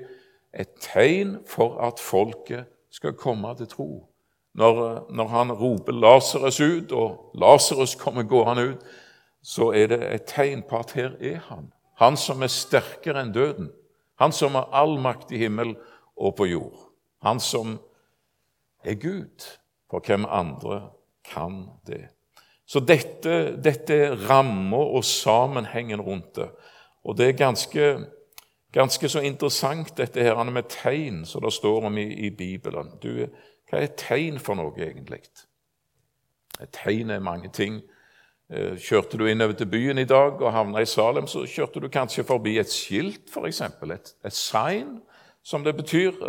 et 0.53 0.71
tegn 0.81 1.39
for 1.47 1.79
at 1.85 2.01
folket 2.01 2.69
skal 2.91 3.17
komme 3.17 3.55
til 3.57 3.69
tro. 3.69 3.91
Når, 4.59 5.07
når 5.11 5.29
han 5.29 5.53
roper 5.53 5.93
Lasarus 5.93 6.61
ut, 6.61 6.93
og 6.93 7.31
Lasarus 7.35 7.95
kommer 7.95 8.23
gående 8.23 8.69
ut, 8.73 8.87
så 9.43 9.71
er 9.73 9.87
det 9.93 10.01
et 10.15 10.27
tegn 10.29 10.65
på 10.67 10.81
at 10.81 10.93
her 10.97 11.15
er 11.21 11.39
han. 11.49 11.71
Han 11.99 12.17
som 12.17 12.43
er 12.43 12.51
sterkere 12.53 13.23
enn 13.23 13.35
døden. 13.35 13.71
Han 14.19 14.33
som 14.35 14.55
har 14.59 14.71
all 14.75 14.99
makt 15.03 15.33
i 15.33 15.39
himmel 15.39 15.77
og 16.17 16.37
på 16.39 16.47
jord. 16.51 16.89
Han 17.23 17.41
som 17.41 17.79
er 18.85 18.95
Gud. 18.95 19.47
For 19.91 20.05
hvem 20.05 20.27
andre 20.29 20.91
kan 21.25 21.69
det? 21.87 22.09
Så 22.69 22.81
dette, 22.85 23.57
dette 23.65 23.97
er 23.97 24.17
rammer 24.29 24.91
og 24.99 25.05
sammenhengen 25.05 26.01
rundt 26.05 26.37
det. 26.37 26.51
Og 27.05 27.17
det 27.17 27.29
er 27.29 27.39
ganske, 27.39 27.85
ganske 28.73 29.09
så 29.09 29.23
interessant, 29.25 29.95
dette 29.97 30.23
her 30.23 30.43
med 30.45 30.69
tegn 30.69 31.23
som 31.25 31.43
det 31.45 31.53
står 31.57 31.87
om 31.89 31.97
i, 31.99 32.05
i 32.27 32.31
Bibelen. 32.31 32.91
Du, 33.03 33.25
hva 33.71 33.81
er 33.81 33.95
tegn 33.97 34.37
for 34.39 34.59
noe, 34.61 34.77
egentlig? 34.77 35.23
Et 36.61 36.69
tegn 36.77 37.15
er 37.15 37.25
mange 37.25 37.49
ting. 37.57 37.81
Eh, 38.53 38.77
kjørte 38.77 39.17
du 39.17 39.25
innover 39.25 39.57
til 39.57 39.71
byen 39.73 39.99
i 39.99 40.09
dag 40.09 40.37
og 40.43 40.53
havna 40.53 40.85
i 40.85 40.89
Salem, 40.89 41.27
så 41.27 41.47
kjørte 41.49 41.81
du 41.81 41.89
kanskje 41.89 42.25
forbi 42.25 42.59
et 42.61 42.73
skilt, 42.73 43.33
f.eks. 43.33 43.63
Et, 43.65 44.15
et 44.25 44.37
sign, 44.37 44.99
som 45.45 45.65
det 45.65 45.77
betyr 45.77 46.21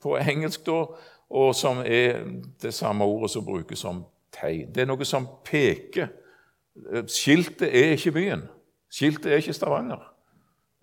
på 0.00 0.16
engelsk, 0.16 0.64
da, 0.66 0.84
og 1.36 1.54
som 1.54 1.84
er 1.84 2.22
det 2.62 2.72
samme 2.74 3.04
ordet 3.04 3.34
som 3.34 3.44
brukes 3.44 3.84
som 3.84 4.06
tegn. 4.40 4.70
Det 4.74 4.84
er 4.84 4.90
noe 4.90 5.04
som 5.08 5.28
peker. 5.44 6.08
Eh, 6.92 7.06
skiltet 7.08 7.68
er 7.68 7.96
ikke 7.96 8.14
byen. 8.16 8.46
Skiltet 8.92 9.32
er 9.32 9.42
ikke 9.42 9.56
Stavanger. 9.56 10.02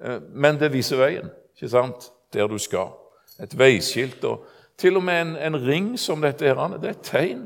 Eh, 0.03 0.19
men 0.29 0.59
det 0.59 0.73
viser 0.73 1.01
veien, 1.01 1.31
ikke 1.55 1.69
sant? 1.69 2.11
der 2.33 2.47
du 2.49 2.57
skal. 2.57 2.87
Et 3.39 3.57
veiskilt. 3.57 4.23
og 4.25 4.45
Til 4.77 4.97
og 4.97 5.03
med 5.03 5.21
en, 5.21 5.35
en 5.37 5.57
ring 5.67 5.99
som 5.99 6.21
dette 6.21 6.45
her, 6.45 6.77
det 6.81 6.89
er 6.89 6.95
et 6.95 7.03
tegn. 7.05 7.43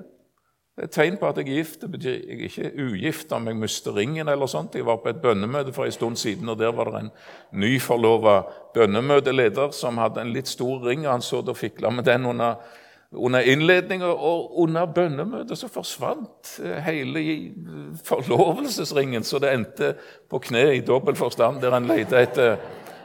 Det 0.77 0.83
er 0.83 0.87
et 0.87 0.93
tegn 0.93 1.15
på 1.17 1.27
at 1.27 1.37
jeg 1.41 1.47
er 1.47 1.55
gift. 1.57 1.81
Det 1.81 1.91
betyr 1.91 2.11
jeg 2.13 2.37
er 2.37 2.43
ikke 2.45 2.71
ugift 2.85 3.31
om 3.33 3.47
jeg 3.47 3.57
mister 3.57 3.95
ringen. 3.95 4.27
eller 4.27 4.45
sånt. 4.45 4.75
Jeg 4.75 4.85
var 4.85 4.99
på 5.01 5.09
et 5.09 5.21
bønnemøte 5.21 5.73
for 5.73 5.85
en 5.85 5.91
stund 5.91 6.15
siden, 6.15 6.49
og 6.49 6.59
der 6.59 6.71
var 6.71 6.91
det 6.91 6.99
en 6.99 7.09
nyforlova 7.51 8.41
bønnemøteleder 8.73 9.71
som 9.71 9.97
hadde 9.97 10.21
en 10.21 10.33
litt 10.33 10.47
stor 10.47 10.85
ring, 10.85 11.07
og 11.07 11.11
han 11.11 11.21
så 11.21 11.41
det 11.41 11.49
og 11.49 11.57
fikla 11.57 11.89
med 11.89 12.03
den 12.03 12.25
under, 12.25 12.55
under 13.11 13.39
innledninga. 13.39 14.05
Og 14.05 14.59
under 14.59 14.85
bønnemøtet 14.85 15.57
så 15.57 15.69
forsvant 15.71 16.57
eh, 16.63 16.79
hele 16.85 17.23
forlovelsesringen, 18.05 19.23
så 19.23 19.39
det 19.39 19.53
endte 19.53 19.93
på 20.29 20.41
kne 20.43 20.65
i 20.75 20.85
dobbel 20.85 21.15
forstand, 21.15 21.61
der 21.61 21.77
en 21.77 21.89
lette 21.89 22.19
etter, 22.19 22.57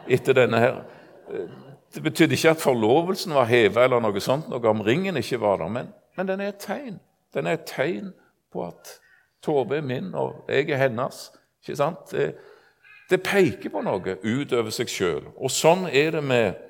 etter 0.08 0.38
denne 0.42 0.62
her. 0.62 0.82
Eh, 1.30 1.46
det 1.94 2.02
betydde 2.02 2.34
ikke 2.34 2.54
at 2.56 2.62
forlovelsen 2.62 3.34
var 3.36 3.50
heva, 3.50 3.84
eller 3.84 4.00
noe 4.00 4.20
sånt, 4.20 4.48
noe 4.48 4.68
om 4.68 4.80
ringen 4.80 5.18
ikke 5.20 5.40
var 5.42 5.60
der, 5.60 5.68
men, 5.68 5.92
men 6.16 6.28
den 6.28 6.40
er 6.40 6.54
et 6.54 6.62
tegn. 6.62 6.96
Den 7.34 7.46
er 7.46 7.58
et 7.58 7.68
tegn 7.68 8.12
på 8.52 8.64
at 8.66 8.98
Tove 9.42 9.76
er 9.76 9.82
min, 9.82 10.14
og 10.14 10.44
jeg 10.48 10.70
er 10.70 10.78
hennes. 10.84 11.32
Ikke 11.62 11.76
sant? 11.76 12.10
Det, 12.12 12.28
det 13.10 13.22
peker 13.22 13.72
på 13.72 13.82
noe 13.82 14.16
utover 14.22 14.70
seg 14.70 14.90
sjøl. 14.90 15.24
Og 15.34 15.50
sånn 15.50 15.88
er 15.90 16.14
det 16.14 16.22
med, 16.24 16.60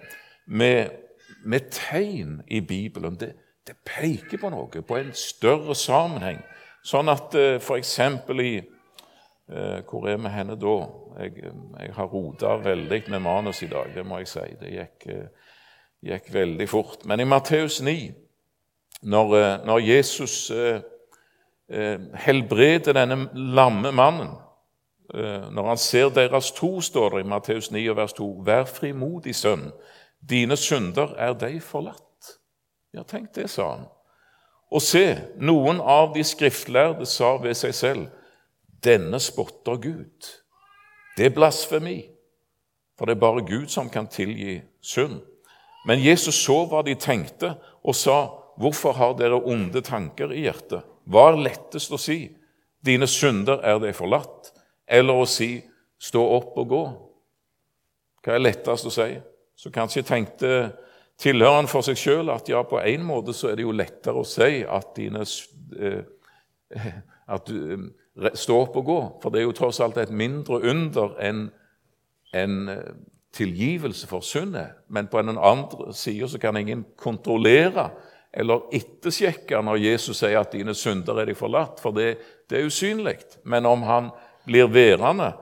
med, 0.47 1.02
med 1.45 1.71
tegn 1.71 2.41
i 2.47 2.61
Bibelen. 2.61 3.17
Det, 3.21 3.33
det, 3.67 3.77
peker 3.87 4.39
på 4.39 4.51
noe, 4.51 4.83
på 4.83 4.99
en 4.99 5.13
større 5.17 5.75
sammenheng. 5.79 6.41
Sånn 6.85 7.11
at 7.13 7.35
uh, 7.39 7.57
f.eks. 7.61 7.99
i 7.99 8.55
uh, 8.59 9.79
Hvor 9.87 10.09
er 10.11 10.19
vi 10.19 10.33
henne 10.35 10.59
da? 10.59 10.77
Jeg, 11.23 11.53
jeg 11.79 11.95
har 11.95 12.11
rota 12.11 12.57
veldig 12.65 13.05
med 13.13 13.23
manus 13.23 13.63
i 13.63 13.71
dag, 13.71 13.93
det 13.95 14.07
må 14.07 14.19
jeg 14.23 14.33
si. 14.33 14.49
Det 14.61 14.73
gikk, 14.73 15.07
gikk 16.03 16.35
veldig 16.35 16.69
fort. 16.71 17.07
Men 17.07 17.21
i 17.21 17.29
Matteus 17.29 17.83
9 17.85 18.23
når, 19.03 19.37
eh, 19.37 19.67
når 19.67 19.79
Jesus 19.79 20.51
eh, 20.51 20.81
eh, 21.69 22.01
helbreder 22.15 22.93
denne 22.93 23.29
lamme 23.35 23.93
mannen 23.93 24.29
eh, 25.15 25.51
Når 25.51 25.69
han 25.69 25.77
ser 25.77 26.09
deres 26.09 26.53
tro, 26.53 26.81
står 26.81 27.09
det 27.09 27.21
i 27.21 27.29
Matteus 27.29 27.71
9, 27.71 27.97
vers 27.97 28.13
2.: 28.13 28.43
Vær 28.47 28.65
frimodig, 28.65 29.35
sønn, 29.35 29.73
dine 30.29 30.57
synder 30.57 31.15
er 31.19 31.35
deg 31.39 31.59
forlatt. 31.65 32.37
Ja, 32.93 33.03
tenk 33.03 33.33
det, 33.35 33.49
sa 33.51 33.69
han. 33.75 33.87
Og 34.73 34.81
se, 34.85 35.05
noen 35.37 35.81
av 35.81 36.15
de 36.15 36.25
skriftlærde 36.25 37.07
sa 37.09 37.35
ved 37.43 37.57
seg 37.59 37.75
selv, 37.77 38.07
denne 38.83 39.21
spotter 39.21 39.77
Gud. 39.83 40.31
Det 41.17 41.29
er 41.29 41.35
blasfemi, 41.35 41.99
for 42.97 43.09
det 43.09 43.17
er 43.17 43.25
bare 43.25 43.45
Gud 43.45 43.69
som 43.73 43.91
kan 43.93 44.09
tilgi 44.09 44.61
synd. 44.81 45.21
Men 45.87 46.01
Jesus 46.01 46.39
så 46.39 46.63
hva 46.71 46.83
de 46.87 46.95
tenkte, 46.95 47.57
og 47.83 47.97
sa, 47.99 48.39
Hvorfor 48.61 48.93
har 48.93 49.15
dere 49.17 49.39
onde 49.49 49.81
tanker 49.81 50.33
i 50.37 50.43
hjertet? 50.45 50.85
Hva 51.09 51.31
er 51.31 51.41
lettest 51.41 51.93
å 51.93 51.99
si? 51.99 52.27
Dine 52.85 53.09
synder 53.09 53.63
er 53.65 53.79
deg 53.81 53.97
forlatt. 53.97 54.53
Eller 54.87 55.17
å 55.17 55.25
si 55.27 55.57
stå 56.03 56.21
opp 56.37 56.59
og 56.61 56.69
gå? 56.69 56.83
Hva 58.23 58.37
er 58.37 58.45
lettest 58.45 58.87
å 58.87 58.93
si? 58.93 59.09
Så 59.63 59.71
kanskje 59.71 60.03
tenkte 60.03 60.53
tilhøreren 61.23 61.69
for 61.71 61.87
seg 61.87 61.99
sjøl 62.01 62.33
at 62.35 62.49
ja, 62.51 62.65
på 62.67 62.81
en 62.83 63.05
måte 63.07 63.35
så 63.37 63.53
er 63.53 63.61
det 63.61 63.67
jo 63.67 63.75
lettere 63.77 64.19
å 64.19 64.27
si 64.27 64.65
at 64.67 64.91
dine 64.97 65.23
eh, 65.79 66.01
at 67.37 67.47
du, 67.47 67.59
står 68.13 68.35
Stå 68.37 68.57
opp 68.61 68.75
og 68.77 68.85
gå. 68.85 68.97
For 69.23 69.33
det 69.33 69.41
er 69.41 69.47
jo 69.47 69.55
tross 69.57 69.79
alt 69.81 69.97
et 69.97 70.11
mindre 70.13 70.59
under 70.69 71.15
enn 71.25 71.47
en 72.37 72.57
eh, 72.69 72.91
tilgivelse 73.33 74.09
for 74.11 74.21
syndet. 74.21 74.83
Men 74.93 75.09
på 75.09 75.23
den 75.23 75.39
andre 75.41 75.95
sida 75.97 76.29
så 76.29 76.41
kan 76.43 76.59
ingen 76.61 76.83
kontrollere 77.01 77.87
eller 78.33 78.67
ettersjekke 78.73 79.63
når 79.65 79.81
Jesus 79.81 80.21
sier 80.21 80.41
at 80.41 80.53
'dine 80.53 80.75
synder 80.75 81.21
er 81.21 81.31
de 81.31 81.35
forlatt', 81.37 81.81
for 81.81 81.93
det, 81.97 82.19
det 82.51 82.59
er 82.59 82.69
usynlig. 82.69 83.19
Men 83.45 83.67
om 83.67 83.83
han 83.89 84.11
blir 84.45 84.69
værende 84.73 85.33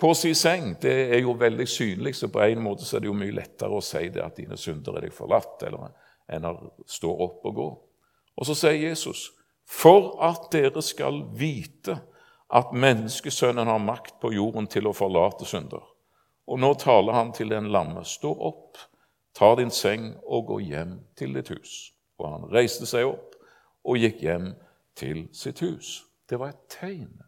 på 0.00 0.14
sin 0.14 0.34
seng, 0.34 0.74
det 0.82 0.92
er 1.14 1.20
jo 1.20 1.34
veldig 1.36 1.66
synlig, 1.68 2.14
så 2.16 2.30
på 2.32 2.40
en 2.40 2.62
måte 2.64 2.86
er 2.96 3.02
det 3.02 3.10
jo 3.10 3.16
mye 3.16 3.34
lettere 3.36 3.76
å 3.76 3.82
si 3.84 4.08
det 4.08 4.22
at 4.24 4.36
'dine 4.36 4.56
synder 4.56 4.96
er 4.96 5.06
deg 5.06 5.12
forlatt', 5.12 5.62
eller, 5.66 5.92
enn 6.28 6.44
å 6.48 6.54
stå 6.88 7.10
opp 7.10 7.44
og 7.44 7.54
gå. 7.54 7.68
Og 8.36 8.46
så 8.46 8.54
sier 8.54 8.88
Jesus, 8.88 9.30
'For 9.66 10.16
at 10.24 10.48
dere 10.52 10.82
skal 10.82 11.22
vite 11.36 12.00
at 12.50 12.72
menneskesønnen 12.72 13.66
har 13.66 13.78
makt 13.78 14.20
på 14.20 14.32
jorden 14.32 14.66
til 14.66 14.86
å 14.86 14.96
forlate 14.96 15.44
synder.' 15.44 15.86
Og 16.50 16.58
nå 16.58 16.74
taler 16.74 17.12
han 17.12 17.32
til 17.32 17.48
den 17.48 17.68
lamme. 17.70 18.04
Stå 18.04 18.32
opp, 18.34 18.78
ta 19.34 19.54
din 19.54 19.70
seng 19.70 20.16
og 20.26 20.46
gå 20.46 20.58
hjem 20.58 20.96
til 21.16 21.34
ditt 21.34 21.48
hus. 21.48 21.92
Og 22.18 22.26
han 22.26 22.50
reiste 22.50 22.86
seg 22.86 23.06
opp 23.06 23.36
og 23.84 23.96
gikk 23.96 24.24
hjem 24.24 24.54
til 24.96 25.28
sitt 25.32 25.60
hus. 25.60 26.04
Det 26.28 26.38
var 26.40 26.48
et 26.48 26.66
tegn. 26.68 27.22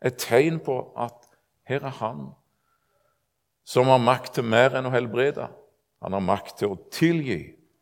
Et 0.00 0.16
tegn 0.16 0.58
på 0.64 0.78
at 0.96 1.25
her 1.66 1.82
er 1.84 1.96
han 2.00 2.28
som 3.66 3.88
har 3.90 3.98
makt 3.98 4.36
til 4.38 4.46
mer 4.46 4.76
enn 4.78 4.86
å 4.86 4.94
helbrede. 4.94 5.48
Han 6.04 6.14
har 6.14 6.22
makt 6.22 6.60
til 6.60 6.74
å 6.74 6.80
tilgi 6.94 7.40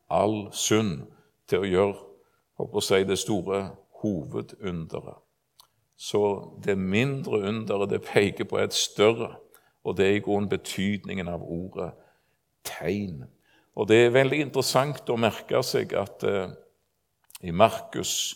all 0.08 0.46
synd, 0.56 1.02
til 1.50 1.60
å 1.60 1.68
gjøre 1.68 2.04
håper 2.58 2.80
å 2.80 2.84
si, 2.84 3.02
det 3.04 3.18
store 3.20 3.60
hovedunderet. 4.00 5.20
Så 5.96 6.20
det 6.64 6.76
mindre 6.78 7.44
underet 7.48 7.92
det 7.92 8.02
peker 8.06 8.48
på 8.48 8.58
er 8.58 8.68
et 8.68 8.76
større, 8.76 9.34
og 9.84 9.96
det 9.98 10.06
er 10.06 10.18
i 10.18 10.24
grunnen 10.24 10.50
betydningen 10.50 11.28
av 11.30 11.44
ordet 11.44 11.92
tegn. 12.66 13.24
Og 13.74 13.88
Det 13.88 14.04
er 14.04 14.14
veldig 14.14 14.40
interessant 14.40 15.10
å 15.10 15.18
merke 15.18 15.62
seg 15.66 15.92
at 15.98 16.22
eh, 16.24 16.50
i 17.42 17.50
Markus 17.50 18.34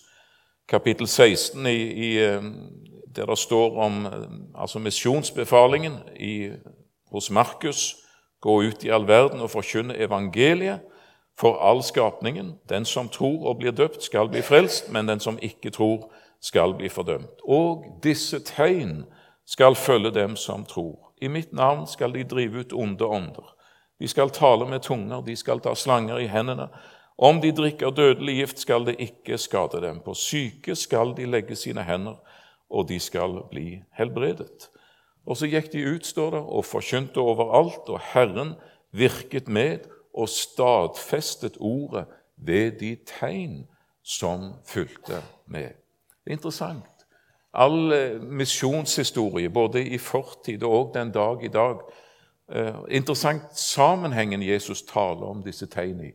kapittel 0.69 1.07
16, 1.07 1.67
i, 1.67 1.71
i, 1.73 2.37
uh, 2.37 2.45
der 3.17 3.27
det 3.27 3.39
står 3.39 3.79
om 3.83 4.07
uh, 4.07 4.13
altså 4.55 4.79
misjonsbefalingen 4.79 5.93
i, 6.21 6.51
hos 7.13 7.31
Markus 7.31 7.97
Gå 8.41 8.63
ut 8.63 8.85
i 8.85 8.91
all 8.91 9.09
verden 9.09 9.41
og 9.41 9.51
forkynne 9.51 9.97
evangeliet 9.99 10.81
for 11.39 11.59
all 11.59 11.83
skapningen. 11.83 12.55
Den 12.69 12.85
som 12.85 13.09
tror 13.09 13.49
og 13.49 13.59
blir 13.59 13.71
døpt, 13.71 14.03
skal 14.03 14.29
bli 14.29 14.43
frelst, 14.43 14.93
men 14.93 15.09
den 15.09 15.21
som 15.21 15.39
ikke 15.43 15.71
tror, 15.71 16.13
skal 16.41 16.75
bli 16.79 16.89
fordømt. 16.89 17.43
Og 17.43 17.85
disse 18.03 18.39
tegn 18.39 19.05
skal 19.47 19.75
følge 19.75 20.15
dem 20.15 20.37
som 20.37 20.65
tror. 20.65 21.15
I 21.23 21.29
mitt 21.29 21.53
navn 21.53 21.87
skal 21.87 22.15
de 22.15 22.25
drive 22.25 22.61
ut 22.61 22.73
onde 22.73 23.05
ånder. 23.05 23.55
De 24.01 24.09
skal 24.09 24.31
tale 24.31 24.69
med 24.69 24.81
tunger, 24.81 25.21
de 25.21 25.37
skal 25.37 25.61
ta 25.61 25.75
slanger 25.75 26.19
i 26.19 26.27
hendene. 26.27 26.69
Om 27.19 27.41
de 27.41 27.53
drikker 27.53 27.91
dødelig 27.91 28.35
gift, 28.37 28.61
skal 28.63 28.87
det 28.87 28.97
ikke 29.03 29.39
skade 29.39 29.81
dem. 29.83 30.01
På 30.05 30.15
syke 30.15 30.77
skal 30.79 31.17
de 31.17 31.27
legge 31.27 31.57
sine 31.57 31.83
hender, 31.83 32.21
og 32.71 32.89
de 32.89 33.01
skal 33.01 33.41
bli 33.51 33.83
helbredet. 33.99 34.69
Og 35.27 35.37
så 35.37 35.49
gikk 35.51 35.73
de 35.73 35.83
ut, 35.95 36.07
står 36.07 36.31
det, 36.37 36.41
og 36.41 36.65
forkynte 36.65 37.19
overalt, 37.21 37.89
og 37.89 38.01
Herren 38.13 38.55
virket 38.93 39.49
med 39.49 39.89
og 40.15 40.29
stadfestet 40.29 41.59
ordet 41.61 42.07
ved 42.37 42.79
de 42.81 42.97
tegn 43.07 43.67
som 44.03 44.53
fulgte 44.67 45.23
med. 45.47 45.75
Det 46.25 46.33
er 46.33 46.39
interessant. 46.39 46.85
All 47.53 47.93
eh, 47.93 48.23
misjonshistorie, 48.23 49.51
både 49.51 49.83
i 49.85 49.99
fortid 49.99 50.63
og 50.63 50.95
den 50.95 51.11
dag 51.11 51.45
i 51.45 51.49
dag 51.49 51.81
eh, 52.53 52.77
Interessant 52.91 53.57
sammenhengen 53.59 54.43
Jesus 54.43 54.83
taler 54.83 55.27
om 55.27 55.43
disse 55.43 55.67
tegnene 55.67 56.11
i, 56.11 56.13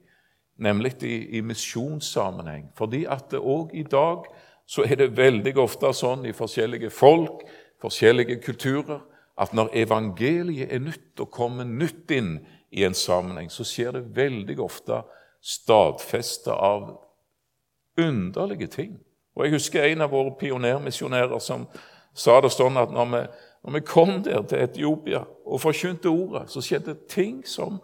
nemlig 0.58 1.04
i, 1.04 1.38
i 1.38 1.42
misjonssammenheng. 1.42 2.70
Fordi 2.78 3.06
at 3.10 3.34
òg 3.34 3.74
i 3.74 3.84
dag 3.84 4.28
så 4.66 4.86
er 4.88 4.96
det 4.96 5.18
veldig 5.18 5.58
ofte 5.60 5.92
sånn 5.94 6.26
i 6.26 6.36
forskjellige 6.36 6.90
folk, 6.94 7.44
forskjellige 7.82 8.40
kulturer, 8.42 9.02
at 9.38 9.54
når 9.54 9.74
evangeliet 9.74 10.72
er 10.72 10.84
nytt 10.84 11.20
og 11.20 11.32
kommer 11.34 11.66
nytt 11.66 12.12
inn 12.14 12.38
i 12.72 12.84
en 12.86 12.94
sammenheng, 12.94 13.50
så 13.50 13.66
skjer 13.66 13.98
det 13.98 14.12
veldig 14.16 14.60
ofte 14.62 15.02
stadfesta 15.44 16.54
av 16.54 16.94
underlige 17.98 18.68
ting. 18.68 19.00
Og 19.36 19.46
Jeg 19.46 19.54
husker 19.58 19.84
en 19.84 20.02
av 20.02 20.14
våre 20.14 20.36
pionermisjonærer 20.40 21.40
som 21.42 21.66
sa 22.14 22.38
det 22.42 22.54
sånn 22.54 22.78
at 22.78 22.94
når 22.94 23.10
vi, 23.10 23.22
når 23.66 23.74
vi 23.74 23.82
kom 23.88 24.20
der 24.24 24.46
til 24.46 24.62
Etiopia 24.62 25.24
og 25.46 25.62
forkynte 25.62 26.12
ordet, 26.14 26.46
så 26.54 26.62
skjedde 26.62 26.96
ting 27.10 27.42
som 27.48 27.82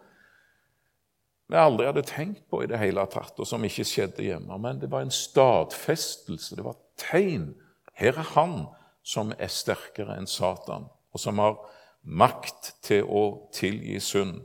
vi 1.49 1.57
aldri 1.57 1.87
hadde 1.89 2.05
tenkt 2.05 2.43
på 2.49 2.61
i 2.63 2.69
det 2.69 2.77
hele 2.77 3.05
tatt, 3.09 3.33
og 3.41 3.47
som 3.49 3.63
ikke 3.65 3.87
skjedde 3.87 4.25
hjemme. 4.25 4.57
Men 4.61 4.81
det 4.81 4.91
var 4.91 5.01
en 5.05 5.13
stadfestelse, 5.13 6.55
det 6.55 6.65
var 6.65 6.77
tegn. 7.01 7.51
Her 7.97 8.19
er 8.21 8.33
han 8.35 8.55
som 9.05 9.33
er 9.39 9.49
sterkere 9.49 10.17
enn 10.19 10.29
Satan, 10.29 10.85
og 11.09 11.21
som 11.21 11.41
har 11.41 11.57
makt 12.05 12.75
til 12.85 13.09
å 13.09 13.23
tilgi 13.55 13.97
synd. 14.03 14.43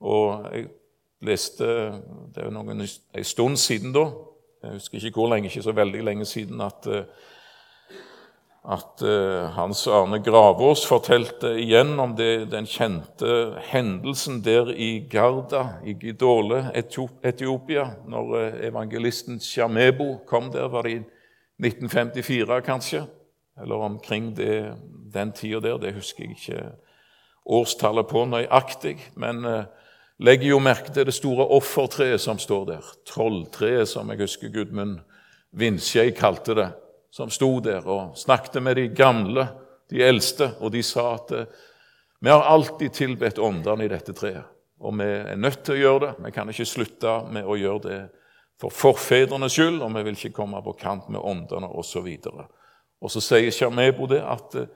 Og 0.00 0.48
jeg 0.54 0.70
leste 1.20 1.66
Det 2.32 2.40
er 2.46 2.50
noen, 2.54 2.80
en 2.80 3.24
stund 3.24 3.58
siden 3.60 3.92
da 3.92 4.06
jeg 4.62 4.76
husker 4.76 5.04
ikke 5.04 5.20
hvor 5.20 5.30
lenge, 5.32 5.48
ikke 5.48 5.62
så 5.64 5.72
veldig 5.72 6.02
lenge 6.04 6.24
siden, 6.28 6.60
at, 6.60 6.86
eh, 6.86 7.04
at 8.60 9.02
uh, 9.02 9.48
Hans 9.56 9.86
Arne 9.88 10.18
Gravås 10.20 10.82
fortalte 10.86 11.54
igjen 11.62 11.94
om 12.00 12.12
det, 12.16 12.50
den 12.52 12.68
kjente 12.68 13.56
hendelsen 13.70 14.42
der 14.44 14.68
i 14.74 15.06
Garda, 15.10 15.80
i 15.84 15.94
Gidole, 15.96 16.66
Etiopia, 16.76 17.86
når 18.08 18.34
uh, 18.36 18.60
evangelisten 18.68 19.40
Shamebo 19.40 20.18
kom 20.28 20.52
der. 20.52 20.68
Var 20.68 20.84
det 20.84 20.92
i 20.92 21.00
1954, 21.64 22.60
kanskje? 22.66 23.04
Eller 23.60 23.88
omkring 23.88 24.34
det, 24.36 24.74
den 25.14 25.32
tida 25.32 25.60
der. 25.64 25.80
Det 25.80 25.96
husker 25.96 26.24
jeg 26.24 26.36
ikke 26.36 26.70
årstallet 27.46 28.08
på 28.08 28.24
nøyaktig. 28.24 28.98
men... 29.16 29.44
Uh, 29.44 29.62
legger 30.20 30.50
jo 30.52 30.58
merke 30.60 30.92
til 30.92 31.06
det 31.08 31.14
store 31.16 31.46
offertreet 31.56 32.20
som 32.20 32.38
står 32.38 32.64
der. 32.68 32.88
Trolltreet, 33.08 33.88
som 33.88 34.10
jeg 34.12 34.20
husker 34.20 34.52
Gudmund 34.52 34.98
Vindskjei 35.56 36.10
kalte 36.14 36.54
det. 36.58 36.68
Som 37.10 37.30
sto 37.30 37.56
der 37.64 37.86
og 37.90 38.16
snakket 38.18 38.62
med 38.62 38.78
de 38.78 38.86
gamle, 38.94 39.48
de 39.90 40.02
eldste, 40.06 40.52
og 40.60 40.70
de 40.72 40.82
sa 40.86 41.14
at 41.16 41.32
eh, 41.34 41.60
vi 42.20 42.30
har 42.30 42.46
alltid 42.46 42.92
tilbedt 42.92 43.38
åndene 43.38 43.86
i 43.86 43.90
dette 43.90 44.14
treet. 44.14 44.46
Og 44.80 44.94
vi 44.96 45.06
er 45.08 45.36
nødt 45.36 45.62
til 45.64 45.76
å 45.76 45.80
gjøre 45.80 46.00
det. 46.04 46.12
Vi 46.24 46.32
kan 46.32 46.48
ikke 46.48 46.68
slutte 46.68 47.16
med 47.32 47.48
å 47.48 47.56
gjøre 47.58 47.82
det 47.84 48.00
for 48.60 48.72
forfedrenes 48.72 49.56
skyld, 49.56 49.80
og 49.82 49.92
vi 49.96 50.04
vil 50.06 50.16
ikke 50.18 50.36
komme 50.36 50.60
på 50.64 50.76
kant 50.80 51.08
med 51.12 51.24
åndene 51.24 51.68
osv. 51.80 52.06
Og, 52.30 52.44
og 53.00 53.12
så 53.12 53.22
sier 53.24 53.52
Sjarmebo 53.52 54.08
det 54.10 54.20
at 54.22 54.56
eh, 54.60 54.70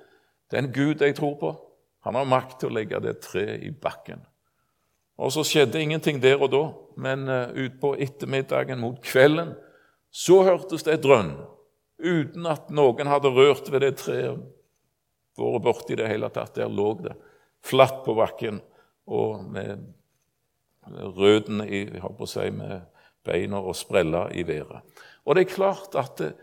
den 0.52 0.72
Gud 0.72 1.02
jeg 1.02 1.16
tror 1.16 1.36
på, 1.40 1.54
han 2.04 2.18
har 2.18 2.28
makt 2.28 2.60
til 2.60 2.72
å 2.72 2.76
legge 2.76 3.00
det 3.00 3.18
treet 3.24 3.64
i 3.64 3.70
bakken. 3.72 4.20
Og 5.20 5.32
så 5.32 5.44
skjedde 5.46 5.80
ingenting 5.80 6.18
der 6.20 6.42
og 6.42 6.50
da, 6.52 6.62
men 7.00 7.28
uh, 7.30 7.52
utpå 7.54 7.94
ettermiddagen 8.02 8.80
mot 8.82 8.98
kvelden 9.04 9.54
så 10.14 10.42
hørtes 10.46 10.84
det 10.86 10.98
et 10.98 11.04
drønn, 11.04 11.32
uten 12.04 12.46
at 12.50 12.70
noen 12.74 13.10
hadde 13.10 13.32
rørt 13.34 13.70
ved 13.72 13.84
det 13.84 13.96
treet, 14.02 14.40
vært 15.38 15.64
borti 15.64 15.96
det 15.98 16.08
hele 16.10 16.30
tatt. 16.30 16.54
Der 16.58 16.70
lå 16.70 16.92
det, 17.00 17.16
flatt 17.64 18.02
på 18.04 18.14
bakken 18.16 18.60
og 19.10 19.44
med 19.52 19.80
røttene 21.16 21.66
i 21.68 21.84
jeg 21.86 22.00
på 22.02 22.26
å 22.26 22.28
si, 22.28 22.50
med 22.52 22.84
beina 23.24 23.60
og 23.60 23.76
sprella 23.76 24.26
i 24.36 24.44
været. 24.46 24.84
Og 25.24 25.36
det 25.36 25.46
er 25.46 25.54
klart 25.54 25.96
at 25.96 26.20
det, 26.20 26.34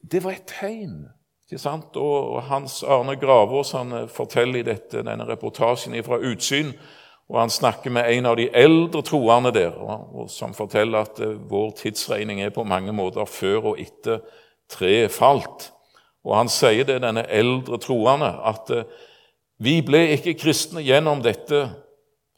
det 0.00 0.22
var 0.24 0.36
et 0.36 0.48
tegn. 0.48 1.08
ikke 1.48 1.60
sant? 1.60 1.96
Og 1.96 2.42
Hans 2.48 2.82
Arne 2.84 3.16
Gravås 3.20 3.72
han 3.76 3.92
eh, 3.92 4.08
forteller 4.08 4.60
i 4.60 4.68
dette, 4.68 5.02
denne 5.04 5.26
reportasjen 5.28 5.96
fra 6.04 6.20
Utsyn 6.20 6.74
og 7.30 7.38
Han 7.38 7.50
snakker 7.50 7.90
med 7.90 8.10
en 8.10 8.26
av 8.26 8.36
de 8.36 8.48
eldre 8.54 9.02
troende 9.06 9.52
der, 9.54 9.76
og, 9.78 10.24
som 10.30 10.54
forteller 10.54 11.04
at 11.06 11.20
uh, 11.22 11.36
vår 11.50 11.76
tidsregning 11.78 12.40
er 12.42 12.50
på 12.50 12.64
mange 12.66 12.90
måter 12.92 13.28
før 13.30 13.72
og 13.72 13.78
etter 13.78 14.18
treet 14.70 15.12
falt. 15.12 15.70
Og 16.24 16.36
Han 16.36 16.50
sier 16.52 16.84
det, 16.84 17.00
denne 17.02 17.24
eldre 17.28 17.78
troende, 17.80 18.30
at 18.44 18.70
uh, 18.74 18.84
vi 19.60 19.80
ble 19.84 20.06
ikke 20.16 20.38
kristne 20.40 20.82
gjennom 20.84 21.22
dette, 21.24 21.66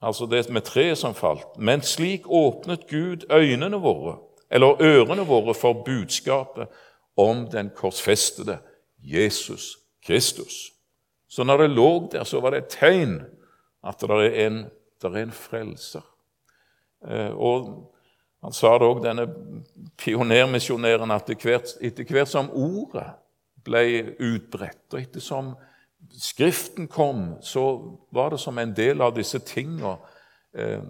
altså 0.02 0.26
det 0.26 0.48
med 0.50 0.66
treet 0.66 0.98
som 0.98 1.14
falt, 1.14 1.58
men 1.58 1.82
slik 1.86 2.26
åpnet 2.26 2.88
Gud 2.90 3.26
øynene 3.30 3.78
våre, 3.82 4.16
eller 4.50 4.82
ørene 4.82 5.26
våre, 5.26 5.54
for 5.54 5.84
budskapet 5.86 6.70
om 7.18 7.46
den 7.50 7.70
korsfestede 7.76 8.58
Jesus 8.98 9.76
Kristus. 10.06 10.72
Så 11.28 11.44
når 11.44 11.62
det 11.62 11.70
lå 11.70 11.90
der, 12.12 12.24
så 12.24 12.40
var 12.40 12.52
det 12.52 12.64
et 12.64 12.74
tegn 12.78 13.20
at 13.82 14.02
det 14.02 14.10
er 14.10 14.46
en 14.46 14.64
det 15.02 15.10
er 15.10 15.24
en 15.26 15.34
frelser. 15.34 16.04
Eh, 17.08 17.32
og 17.34 17.92
Han 18.42 18.54
sa 18.54 18.74
det 18.78 18.88
òg, 18.88 19.02
denne 19.04 19.28
pionermisjonæren, 20.02 21.10
at 21.14 21.30
etter 21.30 22.04
hvert, 22.08 22.28
som 22.28 22.50
ordet 22.50 23.06
ble 23.62 23.84
utbredt, 24.18 24.88
og 24.92 24.98
etter 25.00 25.22
som 25.22 25.54
Skriften 26.10 26.88
kom, 26.90 27.36
så 27.40 27.94
var 28.10 28.32
det 28.34 28.40
som 28.42 28.58
en 28.58 28.72
del 28.74 29.00
av 29.00 29.14
disse 29.14 29.38
tingene 29.46 29.94
eh, 30.50 30.82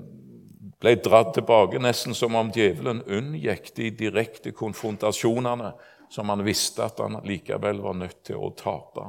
ble 0.81 0.95
dratt 1.05 1.35
tilbake, 1.37 1.79
nesten 1.83 2.17
som 2.17 2.35
om 2.39 2.51
djevelen 2.55 3.03
unngikk 3.05 3.75
de 3.77 3.91
direkte 3.95 4.55
konfrontasjonene 4.57 5.75
som 6.13 6.33
han 6.33 6.45
visste 6.45 6.85
at 6.85 7.01
han 7.01 7.21
likevel 7.29 7.81
var 7.85 7.97
nødt 8.01 8.23
til 8.27 8.41
å 8.41 8.51
tape. 8.57 9.05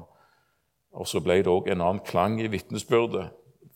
Og 0.94 1.08
så 1.10 1.24
ble 1.24 1.40
det 1.42 1.52
òg 1.52 1.72
en 1.72 1.82
annen 1.82 2.04
klang 2.06 2.38
i 2.42 2.52
vitnesbyrdet 2.52 3.32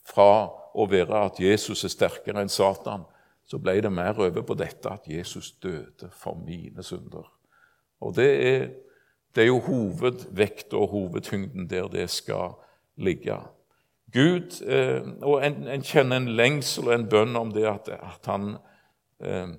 fra 0.07 0.47
å 0.77 0.85
være 0.87 1.25
at 1.31 1.39
Jesus 1.41 1.83
er 1.87 1.95
sterkere 1.95 2.43
enn 2.43 2.51
Satan, 2.53 3.07
så 3.47 3.59
ble 3.63 3.77
det 3.81 3.91
mer 3.93 4.17
over 4.19 4.43
på 4.43 4.57
dette 4.59 4.91
at 4.91 5.07
Jesus 5.07 5.53
døde 5.63 6.09
for 6.11 6.39
mine 6.45 6.83
synder. 6.83 7.27
Og 8.03 8.15
det 8.15 8.31
er, 8.47 8.65
det 9.35 9.43
er 9.43 9.47
jo 9.47 9.59
hovedvekta 9.59 10.75
og 10.75 10.89
hovedtyngden 10.91 11.69
der 11.69 11.87
det 11.87 12.09
skal 12.09 12.57
ligge. 12.97 13.39
Gud, 14.13 14.61
eh, 14.67 15.03
og 15.21 15.45
en, 15.45 15.63
en, 15.67 15.83
kjenner 15.83 16.17
en 16.21 16.35
lengsel 16.35 16.87
og 16.87 16.95
en 16.95 17.07
bønn 17.09 17.35
om 17.35 17.51
det 17.55 17.65
at, 17.67 17.89
at 17.89 18.29
han 18.29 18.57
eh, 19.19 19.55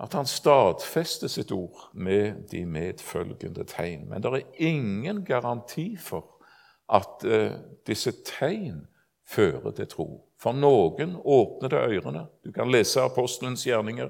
at 0.00 0.12
han 0.16 0.26
stadfester 0.26 1.28
sitt 1.28 1.52
ord 1.52 1.90
med 1.92 2.48
de 2.50 2.64
medfølgende 2.66 3.64
tegn. 3.68 4.06
Men 4.08 4.22
det 4.22 4.32
er 4.32 4.62
ingen 4.64 5.24
garanti 5.24 5.96
for 6.00 6.40
at 6.88 7.24
eh, 7.28 7.58
disse 7.86 8.12
tegn 8.24 8.86
fører 9.28 9.70
til 9.76 9.88
tro. 9.88 10.08
For 10.40 10.56
noen 10.56 11.18
åpner 11.20 11.72
det 11.72 11.80
ørene. 11.98 12.24
Du 12.44 12.52
kan 12.52 12.70
lese 12.72 13.02
apostelens 13.04 13.66
gjerninger, 13.66 14.08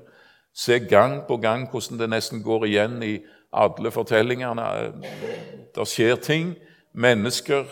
se 0.55 0.79
gang 0.79 1.21
på 1.27 1.41
gang 1.43 1.67
hvordan 1.71 1.99
det 1.99 2.11
nesten 2.11 2.43
går 2.43 2.69
igjen 2.69 3.03
i 3.03 3.17
alle 3.51 3.91
fortellingene. 3.91 4.67
Det 5.75 5.87
skjer 5.89 6.21
ting. 6.23 6.55
Mennesker 6.93 7.67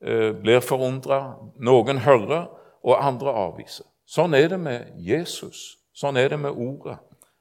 eh, 0.00 0.32
blir 0.36 0.60
forundra. 0.64 1.36
Noen 1.56 2.04
hører, 2.04 2.50
og 2.86 3.02
andre 3.02 3.32
avviser. 3.34 3.86
Sånn 4.06 4.36
er 4.38 4.52
det 4.52 4.60
med 4.62 4.92
Jesus. 5.02 5.80
Sånn 5.96 6.16
er 6.20 6.30
det 6.30 6.38
med 6.38 6.54
Ordet. 6.54 7.00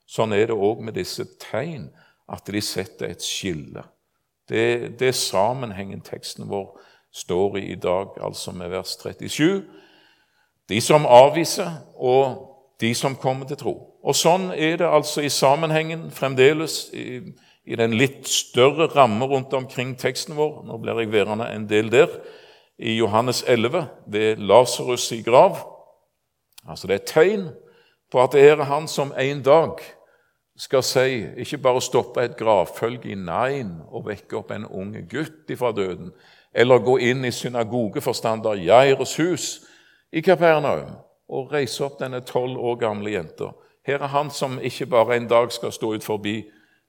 Sånn 0.09 0.33
er 0.33 0.47
det 0.49 0.55
òg 0.57 0.81
med 0.85 0.95
disse 0.97 1.25
tegn, 1.41 1.89
at 2.29 2.47
de 2.49 2.61
setter 2.63 3.11
et 3.11 3.21
skille. 3.21 3.83
Det, 4.49 4.97
det 4.97 5.09
er 5.11 5.17
sammenhengen 5.17 6.01
teksten 6.05 6.47
vår 6.49 6.71
står 7.15 7.59
i 7.61 7.65
i 7.73 7.77
dag, 7.79 8.15
altså 8.21 8.53
med 8.53 8.73
vers 8.73 8.95
37. 9.01 9.63
De 10.69 10.81
som 10.81 11.05
avviser, 11.05 11.69
og 11.95 12.41
de 12.81 12.93
som 12.95 13.15
kommer 13.15 13.47
til 13.47 13.57
tro. 13.57 13.75
Og 14.05 14.15
Sånn 14.17 14.51
er 14.53 14.79
det 14.81 14.87
altså 14.89 15.23
i 15.25 15.31
sammenhengen 15.33 16.09
fremdeles 16.13 16.89
i, 16.93 17.21
i 17.65 17.77
den 17.79 17.95
litt 17.97 18.27
større 18.29 18.89
ramme 18.93 19.25
rundt 19.29 19.53
omkring 19.53 19.95
teksten 19.97 20.35
vår. 20.37 20.63
Nå 20.67 20.77
blir 20.81 21.01
jeg 21.01 21.13
værende 21.13 21.49
en 21.53 21.67
del 21.69 21.89
der. 21.93 22.11
I 22.77 22.97
Johannes 22.97 23.43
11, 23.47 23.85
ved 24.11 24.41
Lasarus 24.43 25.11
i 25.15 25.21
grav. 25.23 25.61
Altså 26.67 26.87
Det 26.87 26.93
er 26.93 27.03
et 27.03 27.13
tegn 27.13 27.45
på 28.11 28.23
at 28.23 28.33
det 28.35 28.43
er 28.49 28.65
han 28.67 28.87
som 28.87 29.13
en 29.17 29.41
dag 29.41 29.79
skal 30.57 30.83
si, 30.83 31.25
ikke 31.37 31.57
bare 31.57 31.81
stoppe 31.81 32.23
et 32.23 32.37
gravfølge 32.37 33.11
i 33.11 33.15
Nain 33.19 33.73
og 33.91 34.05
vekke 34.07 34.37
opp 34.39 34.51
en 34.55 34.65
unge 34.65 35.01
gutt 35.11 35.51
ifra 35.51 35.71
døden, 35.75 36.13
eller 36.55 36.79
gå 36.79 36.97
inn 37.03 37.25
i 37.27 37.31
synagogeforstander 37.31 38.61
Jairus 38.63 39.17
hus 39.19 39.47
i 40.15 40.21
Kapernaum 40.23 40.95
og 41.27 41.51
reise 41.51 41.83
opp 41.83 41.99
denne 41.99 42.21
tolv 42.23 42.57
år 42.57 42.77
gamle 42.79 43.11
jenta. 43.11 43.51
Her 43.85 44.05
er 44.05 44.13
han 44.13 44.31
som 44.31 44.59
ikke 44.63 44.87
bare 44.89 45.17
en 45.17 45.27
dag 45.27 45.51
skal 45.51 45.73
stå 45.75 45.91
ut 45.95 46.05
forbi 46.05 46.37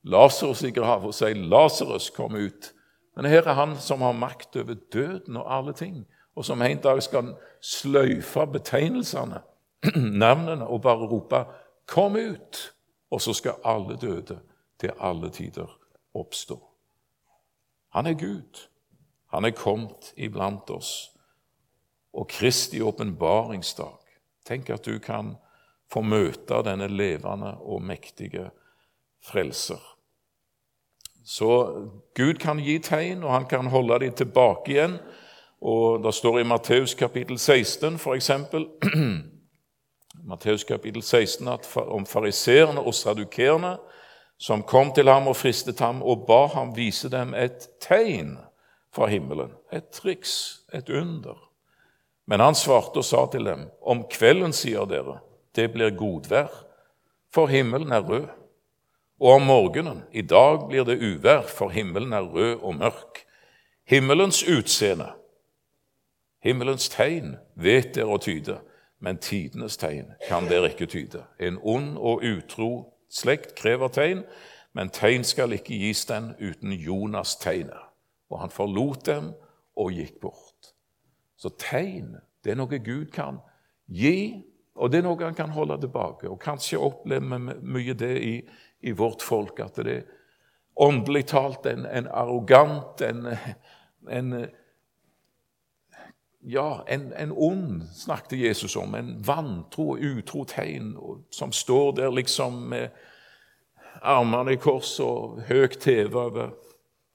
Lasarus 0.06 0.62
i 0.62 0.70
grava 0.70 1.10
og 1.10 1.14
si 1.14 1.32
'Lasarus, 1.34 2.10
kom 2.10 2.36
ut'. 2.36 2.72
Men 3.16 3.24
her 3.24 3.42
er 3.48 3.52
han 3.52 3.76
som 3.76 4.00
har 4.00 4.12
makt 4.12 4.56
over 4.56 4.74
døden 4.92 5.36
og 5.36 5.56
alle 5.56 5.72
ting, 5.72 6.06
og 6.36 6.44
som 6.44 6.62
en 6.62 6.78
dag 6.78 7.02
skal 7.02 7.34
sløyfe 7.60 8.46
betegnelsene, 8.46 9.40
navnene, 10.22 10.66
og 10.66 10.82
bare 10.82 11.06
rope 11.06 11.44
'Kom 11.86 12.16
ut!' 12.16 12.72
Og 13.10 13.20
så 13.20 13.32
skal 13.32 13.54
alle 13.64 13.96
døde 13.96 14.38
til 14.80 14.90
alle 15.00 15.30
tider 15.30 15.78
oppstå. 16.14 16.68
Han 17.92 18.06
er 18.06 18.14
Gud. 18.14 18.68
Han 19.26 19.44
er 19.44 19.50
kommet 19.50 20.12
iblant 20.16 20.70
oss. 20.70 21.15
Og 22.16 22.28
Kristi 22.32 22.80
åpenbaringsdag. 22.82 23.98
Tenk 24.46 24.70
at 24.70 24.86
du 24.86 24.98
kan 25.02 25.34
få 25.92 26.02
møte 26.02 26.62
denne 26.66 26.88
levende 26.88 27.52
og 27.60 27.82
mektige 27.84 28.48
frelser. 29.22 29.82
Så 31.26 31.48
Gud 32.14 32.38
kan 32.40 32.60
gi 32.62 32.78
tegn, 32.78 33.24
og 33.24 33.32
han 33.32 33.46
kan 33.50 33.66
holde 33.66 33.98
dem 34.04 34.14
tilbake 34.14 34.72
igjen. 34.72 34.98
Og 35.60 36.02
Det 36.02 36.14
står 36.14 36.40
i 36.40 36.44
Matteus 36.44 36.94
kapittel 36.94 37.38
16 37.38 37.98
f.eks. 37.98 38.30
Matteus 40.30 40.64
kapittel 40.64 41.02
16 41.02 41.48
at 41.48 41.66
om 41.76 42.06
fariseerne 42.06 42.80
og 42.80 42.94
sadukerene 42.94 43.76
som 44.38 44.62
kom 44.62 44.92
til 44.92 45.08
ham 45.08 45.28
og 45.28 45.36
fristet 45.36 45.80
ham 45.80 46.02
og 46.02 46.26
ba 46.28 46.46
ham 46.52 46.74
vise 46.76 47.08
dem 47.08 47.34
et 47.34 47.68
tegn 47.80 48.36
fra 48.94 49.06
himmelen, 49.06 49.52
et 49.72 49.88
triks, 49.92 50.62
et 50.72 50.88
under. 50.88 51.36
Men 52.26 52.42
han 52.42 52.58
svarte 52.58 53.02
og 53.02 53.06
sa 53.06 53.26
til 53.30 53.46
dem, 53.46 53.68
om 53.82 54.04
kvelden, 54.10 54.54
sier 54.54 54.86
dere, 54.90 55.20
det 55.54 55.70
blir 55.72 55.94
godvær, 55.96 56.50
for 57.32 57.50
himmelen 57.50 57.92
er 57.92 58.02
rød. 58.02 58.26
Og 59.20 59.38
om 59.38 59.46
morgenen, 59.48 60.02
i 60.12 60.22
dag 60.22 60.66
blir 60.68 60.84
det 60.84 60.98
uvær, 61.00 61.46
for 61.48 61.70
himmelen 61.72 62.12
er 62.12 62.26
rød 62.26 62.58
og 62.60 62.74
mørk. 62.74 63.22
Himmelens 63.86 64.42
utseende, 64.42 65.12
himmelens 66.42 66.88
tegn, 66.90 67.36
vet 67.54 67.94
dere 67.94 68.16
å 68.16 68.22
tyde, 68.22 68.58
men 69.00 69.20
tidenes 69.22 69.76
tegn 69.78 70.10
kan 70.28 70.48
dere 70.50 70.72
ikke 70.72 70.88
tyde. 70.90 71.22
En 71.38 71.58
ond 71.62 71.96
og 71.98 72.24
utro 72.26 72.70
slekt 73.12 73.54
krever 73.58 73.92
tegn, 73.92 74.24
men 74.76 74.90
tegn 74.92 75.24
skal 75.24 75.54
ikke 75.56 75.78
gis 75.78 76.04
den 76.10 76.32
uten 76.40 76.74
Jonas-tegnet. 76.74 77.88
Og 78.30 78.40
han 78.42 78.52
forlot 78.52 79.06
dem 79.06 79.30
og 79.78 79.94
gikk 79.94 80.20
bort. 80.20 80.45
Så 81.36 81.52
tegn, 81.60 82.14
det 82.44 82.54
er 82.54 82.60
noe 82.60 82.78
Gud 82.80 83.10
kan 83.12 83.40
gi, 83.86 84.42
og 84.76 84.92
det 84.92 85.00
er 85.00 85.06
noe 85.06 85.24
han 85.24 85.36
kan 85.36 85.52
holde 85.54 85.78
tilbake. 85.80 86.28
Og 86.28 86.40
kanskje 86.40 86.80
opplever 86.80 87.40
vi 87.40 87.56
mye 87.76 87.96
det 87.96 88.14
i, 88.22 88.34
i, 88.80 88.92
vårt 88.92 89.24
folk, 89.24 89.60
at 89.60 89.80
det 89.84 89.96
er 90.00 90.06
åndelig 90.76 91.26
talt 91.32 91.66
en, 91.66 91.86
en 91.88 92.08
arrogant, 92.12 93.00
en, 93.00 93.32
en 94.12 94.32
ja, 96.46 96.84
en, 96.88 97.12
en, 97.16 97.32
ond 97.32 97.82
snakket 97.96 98.38
Jesus 98.38 98.76
om. 98.76 98.94
En 98.94 99.16
vantro 99.26 99.94
og 99.96 100.04
utro 100.04 100.44
tegn 100.46 100.92
som 101.34 101.52
står 101.52 101.96
der 101.96 102.12
liksom 102.14 102.60
med 102.70 102.88
armene 104.02 104.54
i 104.54 104.60
kors 104.60 104.92
og 105.02 105.40
høyt 105.48 105.80
TV 105.82 106.14
over 106.14 106.52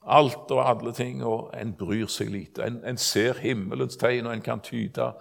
alt 0.02 0.52
og 0.52 0.70
alle 0.70 0.94
ting, 0.94 1.24
og 1.26 1.52
en 1.58 1.74
bryr 1.78 2.10
seg 2.10 2.32
lite. 2.34 2.66
En, 2.66 2.82
en 2.86 2.98
ser 2.98 3.40
himmelens 3.42 4.00
tegn, 4.02 4.28
og 4.28 4.34
en 4.34 4.46
kan 4.46 4.64
tyde 4.66 5.12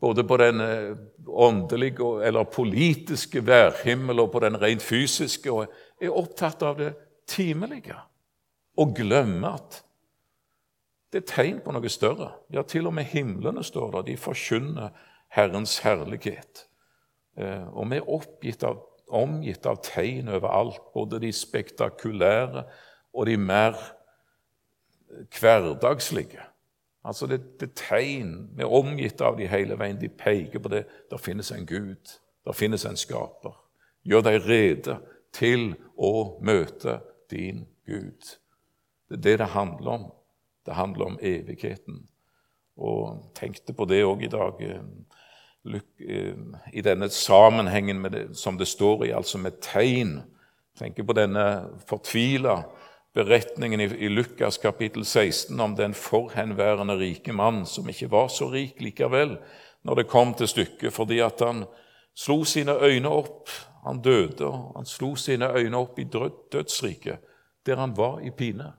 både 0.00 0.24
på 0.24 0.36
den 0.40 0.60
eh, 0.60 0.96
åndelige 1.26 2.24
eller 2.26 2.44
politiske 2.44 3.46
værhimmel 3.46 4.20
og 4.20 4.32
på 4.32 4.40
den 4.44 4.56
rent 4.60 4.82
fysiske, 4.82 5.52
og 5.52 5.72
er 6.00 6.16
opptatt 6.16 6.62
av 6.62 6.78
det 6.80 6.94
timelige. 7.28 7.96
Og 8.80 8.94
glemmer 8.96 9.58
at 9.60 9.82
det 11.12 11.24
er 11.24 11.28
tegn 11.28 11.58
på 11.64 11.72
noe 11.74 11.90
større. 11.90 12.30
Ja, 12.54 12.62
til 12.62 12.86
og 12.86 12.94
med 12.94 13.08
himlene 13.10 13.64
står 13.66 13.90
der. 13.96 14.06
De 14.06 14.16
forkynner 14.16 14.92
Herrens 15.34 15.78
herlighet. 15.84 16.66
Eh, 17.36 17.66
og 17.74 17.90
vi 17.90 17.98
er 18.52 18.66
av, 18.68 18.84
omgitt 19.10 19.66
av 19.66 19.80
tegn 19.84 20.30
overalt, 20.30 20.92
både 20.94 21.20
de 21.24 21.32
spektakulære 21.34 22.64
og 23.12 23.26
de 23.26 23.36
mer 23.36 23.76
hverdagslige. 25.40 26.40
Altså 27.04 27.26
det, 27.26 27.60
det 27.60 27.72
tegn 27.74 28.50
Vi 28.56 28.62
er 28.62 28.72
omgitt 28.72 29.20
av 29.24 29.38
de 29.38 29.48
hele 29.48 29.78
veien. 29.78 30.00
De 30.00 30.08
peker 30.08 30.60
på 30.60 30.68
det. 30.68 30.84
Der 31.10 31.18
finnes 31.18 31.50
en 31.52 31.66
Gud. 31.66 32.18
Der 32.44 32.52
finnes 32.52 32.84
en 32.84 32.96
skaper. 32.96 33.56
Gjør 34.04 34.24
deg 34.26 34.46
rede 34.48 34.98
til 35.32 35.74
å 35.96 36.40
møte 36.44 37.00
din 37.30 37.66
Gud. 37.86 38.36
Det 39.08 39.18
er 39.18 39.24
det 39.24 39.38
det 39.42 39.52
handler 39.54 39.90
om. 39.90 40.06
Det 40.66 40.74
handler 40.74 41.06
om 41.06 41.18
evigheten. 41.22 42.04
Og 42.76 43.32
tenkte 43.34 43.74
på 43.76 43.84
det 43.84 44.02
òg 44.04 44.24
i 44.24 44.32
dag, 44.32 44.60
eh, 44.62 45.80
eh, 46.08 46.36
i 46.72 46.80
denne 46.80 47.08
sammenhengen 47.08 48.02
det, 48.12 48.36
som 48.36 48.58
det 48.58 48.68
står 48.68 49.04
i, 49.04 49.10
altså 49.10 49.38
med 49.38 49.60
tegn. 49.60 50.20
Tenker 50.78 51.04
på 51.04 51.12
denne 51.12 51.68
fortvila 51.86 52.62
beretningen 53.14 53.80
i, 53.80 54.08
Lukas 54.08 54.58
kapittel 54.58 55.04
16 55.04 55.60
om 55.60 55.74
den 55.76 55.94
forhenværende 55.94 56.98
rike 56.98 57.32
mann 57.32 57.64
som 57.66 57.88
ikke 57.88 58.10
var 58.10 58.28
så 58.28 58.50
rik 58.52 58.80
likevel 58.80 59.36
når 59.82 59.94
det 59.94 60.10
kom 60.12 60.34
til 60.34 60.48
stykket, 60.48 60.92
fordi 60.92 61.18
at 61.24 61.40
han 61.40 61.64
slo 62.14 62.44
sine 62.44 62.76
øyne 62.84 63.08
opp. 63.08 63.48
Han 63.86 64.02
døde, 64.04 64.44
og 64.44 64.74
han 64.76 64.84
slo 64.84 65.14
sine 65.16 65.48
øyne 65.56 65.76
opp 65.76 65.98
i 65.98 66.04
dødsriket, 66.04 67.16
der 67.66 67.76
han 67.80 67.96
var 67.96 68.18
i 68.20 68.30
pine. 68.30 68.72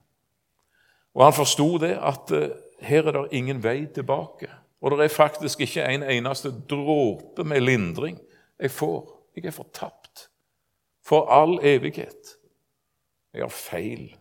Og 1.15 1.23
han 1.25 1.33
forsto 1.33 1.77
det 1.81 1.95
at 1.97 2.31
uh, 2.31 2.51
her 2.85 3.07
er 3.07 3.17
det 3.17 3.31
ingen 3.31 3.63
vei 3.63 3.87
tilbake. 3.89 4.47
Og 4.81 4.91
det 4.91 5.05
er 5.05 5.15
faktisk 5.15 5.61
ikke 5.65 5.87
en 5.89 6.03
eneste 6.03 6.53
dråpe 6.69 7.43
med 7.43 7.61
lindring 7.61 8.19
jeg 8.59 8.71
får. 8.71 9.09
Jeg 9.35 9.45
er 9.45 9.57
fortapt 9.57 10.29
for 11.05 11.25
all 11.33 11.59
evighet. 11.65 12.37
Jeg 13.33 13.41
har 13.41 13.53
feil 13.53 14.20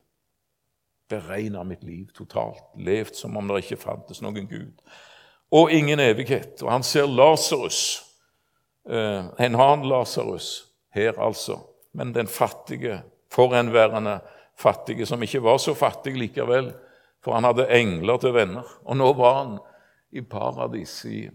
beregna 1.11 1.65
mitt 1.67 1.83
liv 1.85 2.11
totalt, 2.17 2.63
levd 2.79 3.17
som 3.19 3.37
om 3.37 3.49
det 3.51 3.65
ikke 3.65 3.81
fantes 3.83 4.23
noen 4.23 4.47
Gud. 4.51 4.75
Og 5.51 5.73
ingen 5.75 6.01
evighet. 6.01 6.63
Og 6.63 6.71
han 6.71 6.87
ser 6.87 7.11
Lasarus, 7.11 8.03
eh, 8.87 9.27
en 9.27 9.57
annen 9.59 9.89
Lasarus 9.91 10.69
her, 10.95 11.19
altså, 11.19 11.59
men 11.93 12.15
den 12.15 12.31
fattige, 12.31 13.03
forhenværende 13.31 14.21
fattige, 14.59 15.07
som 15.07 15.23
ikke 15.23 15.43
var 15.43 15.59
så 15.59 15.75
fattig 15.75 16.17
likevel, 16.19 16.73
for 17.23 17.37
han 17.37 17.45
hadde 17.45 17.69
engler 17.75 18.19
til 18.21 18.35
venner. 18.35 18.67
Og 18.85 18.97
nå 18.97 19.13
var 19.19 19.37
han 19.43 19.59
i 20.13 20.23
paradis, 20.23 21.05
i, 21.05 21.27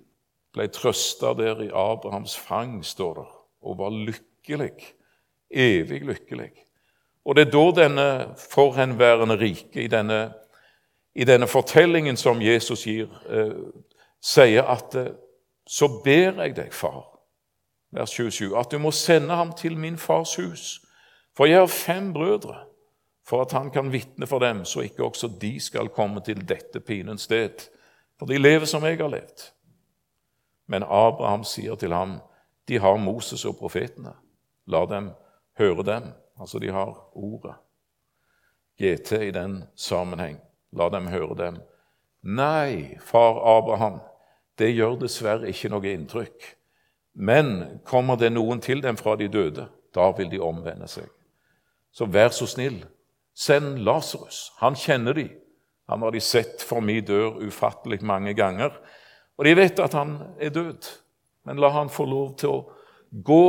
ble 0.55 0.67
trøsta 0.71 1.33
der 1.37 1.61
i 1.65 1.71
Abrahams 1.71 2.35
fang, 2.39 2.79
står 2.85 3.19
det, 3.19 3.27
og 3.65 3.79
var 3.79 3.95
lykkelig, 3.95 4.71
evig 5.51 6.01
lykkelig. 6.07 6.51
Og 7.25 7.35
det 7.35 7.47
er 7.47 7.51
da 7.51 7.65
denne 7.81 8.07
forhenværende 8.37 9.39
rike, 9.39 9.83
i 9.83 9.87
denne, 9.87 10.33
i 11.15 11.23
denne 11.23 11.47
fortellingen 11.47 12.17
som 12.17 12.41
Jesus 12.41 12.85
gir, 12.85 13.09
eh, 13.29 13.55
sier 14.21 14.67
at 14.69 14.95
eh, 14.95 15.13
så 15.67 15.89
ber 16.03 16.43
jeg 16.43 16.55
deg, 16.55 16.73
far, 16.73 17.07
vers 17.91 18.13
27, 18.13 18.53
at 18.57 18.71
du 18.71 18.77
må 18.77 18.91
sende 18.91 19.35
ham 19.35 19.53
til 19.57 19.77
min 19.77 19.97
fars 19.97 20.35
hus. 20.35 20.81
For 21.35 21.49
jeg 21.49 21.59
har 21.59 21.71
fem 21.71 22.13
brødre, 22.13 22.59
for 23.25 23.41
at 23.41 23.51
han 23.51 23.71
kan 23.71 23.91
vitne 23.91 24.27
for 24.27 24.39
dem, 24.39 24.65
så 24.65 24.85
ikke 24.85 25.03
også 25.03 25.31
de 25.41 25.59
skal 25.59 25.89
komme 25.89 26.21
til 26.21 26.49
dette 26.49 26.79
pinens 26.79 27.25
sted. 27.25 27.65
For 28.19 28.25
de 28.25 28.37
lever 28.37 28.65
som 28.65 28.85
jeg 28.85 28.97
har 28.97 29.09
levd. 29.09 29.49
Men 30.67 30.83
Abraham 30.83 31.43
sier 31.43 31.75
til 31.75 31.93
ham, 31.93 32.19
de 32.67 32.79
har 32.79 32.97
Moses 32.97 33.45
og 33.45 33.57
profetene. 33.57 34.13
La 34.67 34.85
dem 34.85 35.09
høre 35.57 35.83
dem. 35.83 36.13
Altså, 36.39 36.59
de 36.59 36.71
har 36.71 36.93
ordet. 37.15 37.55
GT 38.79 39.11
i 39.11 39.31
den 39.31 39.63
sammenheng. 39.75 40.39
La 40.75 40.89
dem 40.91 41.07
høre 41.07 41.35
dem. 41.39 41.61
Nei, 42.25 42.97
far 42.99 43.39
Abraham, 43.57 43.99
det 44.59 44.73
gjør 44.73 44.97
dessverre 45.05 45.47
ikke 45.51 45.71
noe 45.71 45.91
inntrykk. 45.93 46.47
Men 47.15 47.79
kommer 47.87 48.19
det 48.19 48.33
noen 48.33 48.59
til 48.63 48.81
dem 48.83 48.97
fra 48.99 49.15
de 49.15 49.29
døde, 49.31 49.69
da 49.95 50.09
vil 50.17 50.31
de 50.31 50.41
omvende 50.43 50.87
seg. 50.91 51.07
Så 51.95 52.09
vær 52.11 52.33
så 52.35 52.47
snill, 52.49 52.81
send 53.31 53.79
Lasarus. 53.87 54.49
Han 54.59 54.75
kjenner 54.75 55.15
de. 55.15 55.29
Han 55.87 56.01
har 56.01 56.11
de 56.11 56.19
sett 56.19 56.63
for 56.65 56.83
mi 56.83 56.97
dør 57.05 57.37
ufattelig 57.45 58.01
mange 58.03 58.33
ganger. 58.35 58.73
Og 59.37 59.45
de 59.47 59.53
vet 59.55 59.79
at 59.79 59.95
han 59.95 60.17
er 60.41 60.51
død. 60.51 60.89
Men 61.45 61.61
la 61.61 61.69
han 61.75 61.93
få 61.93 62.07
lov 62.09 62.33
til 62.41 62.51
å 62.51 62.63
gå, 63.23 63.45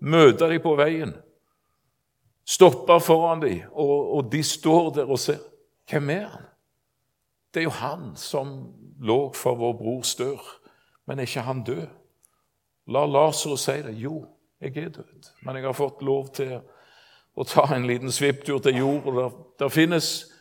møte 0.00 0.48
de 0.50 0.58
på 0.64 0.74
veien, 0.80 1.12
stoppa 2.46 2.98
foran 3.00 3.42
dem, 3.42 3.60
og, 3.72 4.16
og, 4.16 4.32
de 4.32 4.42
står 4.42 4.90
der 4.90 5.10
og 5.10 5.18
ser. 5.18 5.40
Hvem 5.90 6.10
er 6.10 6.26
han? 6.28 6.46
Det 7.54 7.60
er 7.60 7.64
jo 7.64 7.70
han 7.70 8.12
som 8.16 8.54
lå 9.00 9.32
for 9.32 9.54
vår 9.54 9.72
brors 9.78 10.14
dør. 10.14 10.40
Men 11.06 11.18
er 11.18 11.28
ikke 11.28 11.44
han 11.44 11.64
død? 11.64 11.86
La 12.86 13.06
Lasarus 13.06 13.64
si 13.64 13.82
det. 13.82 13.94
Jo, 14.00 14.26
Jeg 14.60 14.76
er 14.76 14.88
død. 14.88 15.30
Men 15.42 15.56
jeg 15.56 15.64
har 15.64 15.72
fått 15.72 16.02
lov 16.02 16.28
til 16.32 16.60
å 17.36 17.44
ta 17.44 17.66
en 17.74 17.86
liten 17.86 18.12
svipptur 18.12 18.58
til 18.58 18.78
jord. 18.78 19.06
og 19.06 19.16
der, 19.16 19.30
der 19.58 19.68
finnes 19.68 20.32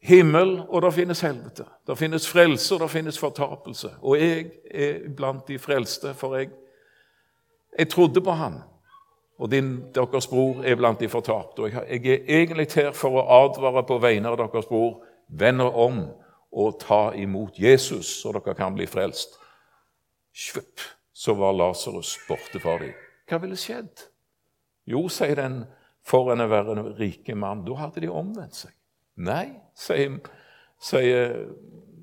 himmel, 0.00 0.60
og 0.68 0.82
der 0.82 0.90
finnes 0.90 1.20
helvete. 1.20 1.64
Der 1.86 1.94
finnes 1.94 2.28
frelse, 2.28 2.74
og 2.74 2.80
der 2.80 2.86
finnes 2.86 3.18
fortapelse. 3.18 3.90
Og 4.02 4.20
jeg 4.20 4.50
er 4.70 5.08
blant 5.16 5.48
de 5.48 5.58
frelste, 5.58 6.14
for 6.14 6.36
jeg, 6.36 6.50
jeg 7.78 7.88
trodde 7.88 8.20
på 8.20 8.30
Han. 8.30 8.60
Og 9.40 9.48
din, 9.50 9.70
deres 9.94 10.28
bror 10.28 10.60
er 10.64 10.76
blant 10.76 11.00
de 11.00 11.08
fortapte. 11.08 11.64
Og 11.64 11.72
jeg, 11.72 12.06
er 12.06 12.42
egentlig 12.42 12.68
her 12.74 12.90
for 12.92 13.16
å 13.16 13.26
advare 13.46 13.82
på 13.88 13.96
vegne 14.02 14.28
av 14.28 14.36
deres 14.36 14.68
bror. 14.68 15.00
Vend 15.28 15.62
om 15.64 16.02
og 16.50 16.80
ta 16.82 17.12
imot 17.16 17.58
Jesus, 17.58 18.10
så 18.20 18.34
dere 18.34 18.56
kan 18.58 18.74
bli 18.76 18.86
frelst. 18.90 19.38
Svupp, 20.34 20.82
så 21.12 21.34
var 21.38 21.54
Lasarus 21.56 22.16
borte 22.28 22.60
fra 22.60 22.76
dem. 22.82 22.92
Hva 23.30 23.38
ville 23.40 23.58
skjedd? 23.58 24.04
Jo, 24.90 25.06
sier 25.12 25.38
den 25.38 25.62
forhenværende 26.06 26.96
rike 26.98 27.36
mann, 27.38 27.64
da 27.64 27.78
hadde 27.78 28.02
de 28.02 28.10
omvendt 28.10 28.58
seg. 28.58 28.74
Nei, 29.20 29.52
sier, 29.78 30.18
sier, 30.80 31.36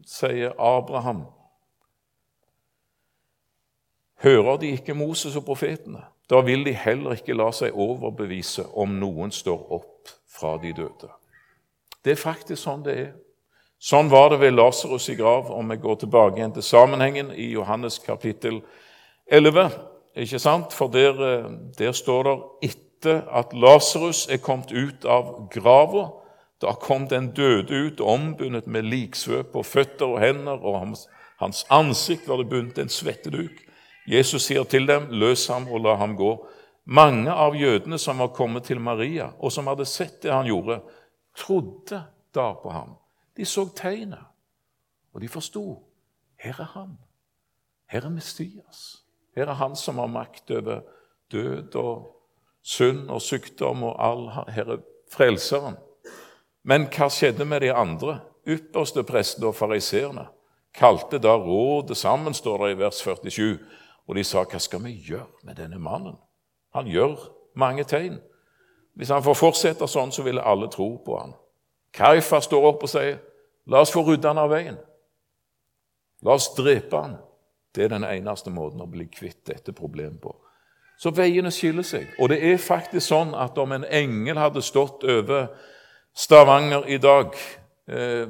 sier 0.07 0.55
Abraham. 0.61 1.25
Hører 4.23 4.57
de 4.57 4.73
ikke 4.73 4.95
Moses 4.97 5.35
og 5.35 5.45
profetene? 5.45 6.01
Da 6.29 6.41
vil 6.41 6.65
de 6.65 6.73
heller 6.73 7.15
ikke 7.15 7.37
la 7.37 7.51
seg 7.55 7.75
overbevise 7.77 8.65
om 8.75 8.97
noen 8.99 9.31
står 9.31 9.71
opp 9.77 10.11
fra 10.37 10.57
de 10.61 10.73
døde. 10.75 11.11
Det 12.03 12.15
er 12.15 12.19
faktisk 12.19 12.63
sånn 12.63 12.83
det 12.85 12.97
er. 12.97 13.11
Sånn 13.77 14.09
var 14.09 14.31
det 14.31 14.39
ved 14.41 14.55
Lasarus 14.55 15.05
i 15.13 15.15
grav, 15.15 15.51
om 15.53 15.69
vi 15.69 15.77
går 15.77 15.99
tilbake 16.01 16.39
igjen 16.39 16.55
til 16.55 16.65
sammenhengen 16.65 17.29
i 17.29 17.51
Johannes 17.51 17.99
kapittel 18.01 18.63
11. 19.29 19.69
Ikke 20.17 20.39
sant? 20.41 20.73
For 20.73 20.89
der, 20.89 21.21
eh, 21.21 21.51
der 21.77 21.91
står 21.93 22.23
det 22.23 22.37
etter 22.71 23.21
at 23.29 23.53
Lasarus 23.53 24.27
er 24.33 24.41
kommet 24.41 24.71
ut 24.71 25.05
av 25.05 25.49
grava, 25.53 26.09
da 26.61 26.73
kom 26.73 27.07
den 27.07 27.31
døde 27.37 27.69
ut, 27.69 28.01
ombundet 28.01 28.67
med 28.67 28.89
liksvøp 28.89 29.53
på 29.53 29.63
føtter 29.63 30.07
og 30.07 30.19
hender, 30.19 30.57
og 30.57 30.79
hans, 30.79 31.07
hans 31.37 31.65
ansikt 31.69 32.27
var 32.27 32.41
det 32.41 32.49
bundet 32.49 32.81
en 32.81 32.89
svetteduk. 32.89 33.66
Jesus 34.07 34.47
sier 34.47 34.63
til 34.63 34.87
dem, 34.87 35.09
'Løs 35.11 35.47
ham 35.47 35.67
og 35.67 35.81
la 35.81 35.95
ham 35.95 36.15
gå.' 36.15 36.47
Mange 36.85 37.31
av 37.31 37.55
jødene 37.55 37.97
som 37.99 38.17
var 38.17 38.27
kommet 38.27 38.63
til 38.63 38.79
Maria, 38.79 39.31
og 39.39 39.51
som 39.51 39.67
hadde 39.67 39.85
sett 39.85 40.21
det 40.23 40.31
han 40.31 40.45
gjorde, 40.47 40.79
trodde 41.35 42.03
da 42.35 42.53
på 42.53 42.69
ham. 42.71 42.95
De 43.37 43.45
så 43.45 43.65
tegnet, 43.75 44.23
og 45.13 45.21
de 45.21 45.27
forsto. 45.27 45.83
Her 46.39 46.61
er 46.61 46.69
han. 46.73 46.97
Her 47.87 48.05
er 48.05 48.09
Mestias. 48.09 49.03
Her 49.35 49.47
er 49.47 49.59
han 49.59 49.75
som 49.75 49.97
har 49.97 50.07
makt 50.07 50.51
over 50.51 50.79
død 51.31 51.75
og 51.75 52.07
synd 52.63 53.09
og 53.09 53.21
sykdom 53.21 53.83
og 53.83 53.95
all 53.99 54.29
Her 54.47 54.71
er 54.71 54.79
Frelseren. 55.11 55.75
Men 56.63 56.87
hva 56.87 57.09
skjedde 57.09 57.45
med 57.45 57.61
de 57.61 57.73
andre? 57.73 58.19
Ypperste 58.47 59.03
prestene 59.03 59.47
og 59.47 59.55
fariseerne 59.55 60.27
kalte 60.77 61.19
da 61.19 61.35
rådet 61.37 61.97
sammen, 61.97 62.33
står 62.33 62.65
det 62.65 62.71
i 62.71 62.79
vers 62.79 63.01
47. 63.01 63.57
Og 64.07 64.15
de 64.15 64.23
sa, 64.23 64.43
'Hva 64.43 64.59
skal 64.59 64.83
vi 64.83 65.03
gjøre 65.07 65.27
med 65.43 65.55
denne 65.55 65.79
mannen?' 65.79 66.17
Han 66.73 66.87
gjør 66.87 67.15
mange 67.55 67.83
tegn. 67.83 68.19
Hvis 68.95 69.09
han 69.09 69.23
får 69.23 69.33
fortsette 69.33 69.87
sånn, 69.87 70.11
så 70.11 70.23
ville 70.23 70.41
alle 70.41 70.67
tro 70.67 70.97
på 71.05 71.19
han. 71.19 71.33
Kaifa 71.93 72.39
står 72.39 72.65
opp 72.65 72.83
og 72.83 72.89
sier, 72.89 73.17
'La 73.67 73.79
oss 73.79 73.91
få 73.91 74.01
rydda 74.01 74.27
han 74.27 74.37
av 74.37 74.49
veien.' 74.49 74.77
La 76.23 76.31
oss 76.31 76.55
drepe 76.55 77.01
han. 77.01 77.17
Det 77.75 77.83
er 77.83 77.87
den 77.87 78.03
eneste 78.03 78.49
måten 78.49 78.81
å 78.81 78.89
bli 78.89 79.05
kvitt 79.05 79.45
dette 79.45 79.73
problemet 79.73 80.21
på. 80.21 80.35
Så 80.97 81.11
veiene 81.13 81.51
skiller 81.53 81.85
seg. 81.85 82.07
Og 82.19 82.29
det 82.29 82.39
er 82.41 82.57
faktisk 82.57 83.05
sånn 83.07 83.35
at 83.37 83.57
om 83.57 83.71
en 83.71 83.85
engel 83.85 84.37
hadde 84.37 84.61
stått 84.65 85.03
over 85.03 85.51
Stavanger 86.17 86.87
i 86.89 86.97
dag, 86.97 87.35
eh, 87.87 88.25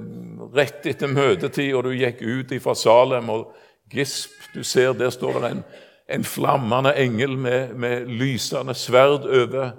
rett 0.53 0.85
etter 0.85 1.07
møtetid, 1.07 1.73
og 1.75 1.83
du 1.83 1.93
gikk 1.95 2.21
ut 2.21 2.61
fra 2.61 2.75
Salem 2.75 3.29
og 3.29 3.53
Gisp 3.91 4.31
Du 4.53 4.63
ser 4.63 4.93
der 4.93 5.09
står 5.09 5.39
det 5.39 5.51
en, 5.51 5.63
en 6.09 6.23
flammende 6.23 6.93
engel 6.97 7.37
med, 7.37 7.73
med 7.73 8.07
lysende 8.07 8.73
sverd 8.73 9.25
over, 9.25 9.71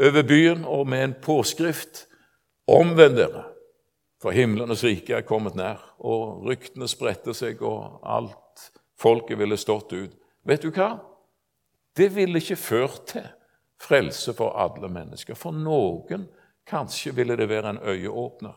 over, 0.00 0.22
byen 0.22 0.64
og 0.64 0.86
med 0.88 1.04
en 1.04 1.14
påskrift. 1.22 2.06
Omvend 2.68 3.16
dere, 3.16 3.44
for 4.22 4.30
himlenes 4.30 4.84
rike 4.84 5.14
er 5.16 5.26
kommet 5.26 5.56
nær. 5.58 5.80
Og 5.98 6.44
ryktene 6.46 6.88
spredte 6.88 7.34
seg, 7.34 7.62
og 7.62 8.00
alt 8.02 8.70
folket 9.00 9.38
ville 9.38 9.58
stått 9.58 9.92
ut. 9.92 10.12
Vet 10.46 10.62
du 10.62 10.70
hva? 10.74 10.94
Det 11.96 12.10
ville 12.14 12.38
ikke 12.38 12.58
ført 12.60 13.06
til 13.14 13.26
frelse 13.80 14.34
for 14.36 14.58
alle 14.60 14.90
mennesker. 14.92 15.38
For 15.38 15.54
noen 15.56 16.28
kanskje 16.68 17.14
ville 17.16 17.36
det 17.38 17.48
være 17.48 17.74
en 17.74 17.82
øyeåpner. 17.82 18.54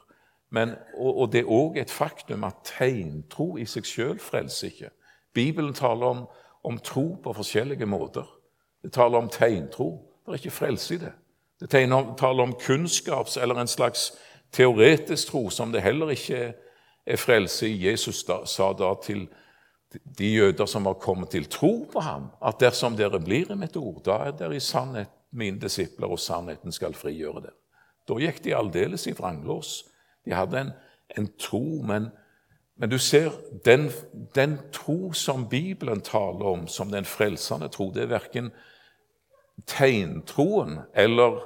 Men, 0.54 0.76
og, 0.98 1.18
og, 1.18 1.32
det 1.34 1.42
er 1.42 1.50
òg 1.50 1.80
et 1.82 1.92
faktum 1.92 2.44
at 2.46 2.60
tegntro 2.68 3.56
i 3.58 3.66
seg 3.66 3.88
sjøl 3.90 4.20
frelser 4.22 4.70
ikke. 4.70 4.90
Bibelen 5.34 5.74
taler 5.74 6.06
om, 6.06 6.20
om, 6.64 6.78
tro 6.78 7.16
på 7.24 7.34
forskjellige 7.34 7.88
måter. 7.90 8.28
Det 8.86 8.94
taler 8.94 9.24
om 9.24 9.32
tegntro. 9.34 9.90
Det 10.22 10.30
er 10.30 10.42
ikke 10.42 10.54
frelse 10.54 10.94
i 10.94 11.00
det. 11.02 11.14
Det 11.62 11.72
taler 11.72 12.44
om 12.44 12.54
kunnskaps- 12.54 13.40
eller 13.42 13.58
en 13.60 13.68
slags 13.72 14.12
teoretisk 14.54 15.32
tro, 15.32 15.50
som 15.50 15.72
det 15.72 15.82
heller 15.82 16.14
ikke 16.14 16.54
er 17.06 17.18
frelse 17.18 17.70
i. 17.70 17.88
Jesus 17.88 18.22
da, 18.28 18.44
sa 18.46 18.70
da 18.78 18.92
til 19.02 19.26
de 20.20 20.30
jøder 20.36 20.70
som 20.70 20.86
var 20.86 21.00
kommet 21.02 21.34
til 21.34 21.50
tro 21.50 21.88
på 21.90 22.04
ham, 22.06 22.30
at 22.46 22.60
dersom 22.62 22.98
dere 22.98 23.20
blir 23.22 23.50
i 23.52 23.58
mitt 23.58 23.78
ord, 23.78 24.04
da 24.06 24.20
er 24.28 24.38
dere 24.38 24.58
i 24.58 24.62
sannhet 24.62 25.10
mine 25.34 25.58
disipler, 25.62 26.14
og 26.14 26.22
sannheten 26.22 26.72
skal 26.72 26.94
frigjøre 26.94 27.48
dere. 27.48 27.58
Da 28.06 28.20
gikk 28.20 28.44
de 28.46 28.56
aldeles 28.56 29.08
i 29.08 29.16
vranglås. 29.18 29.80
De 30.26 30.34
hadde 30.34 30.60
en, 30.60 30.72
en 31.18 31.30
tro, 31.40 31.82
men, 31.86 32.10
men, 32.76 32.90
du 32.90 32.98
ser, 32.98 33.32
den, 33.66 33.90
den, 34.36 34.60
tro 34.72 35.14
som 35.14 35.48
Bibelen 35.50 36.02
taler 36.02 36.46
om 36.46 36.68
som 36.68 36.92
den 36.92 37.06
frelsende 37.06 37.68
tro, 37.68 37.92
det 37.92 38.04
er 38.04 38.14
verken 38.16 38.52
tegntroen 39.70 40.80
eller 40.96 41.42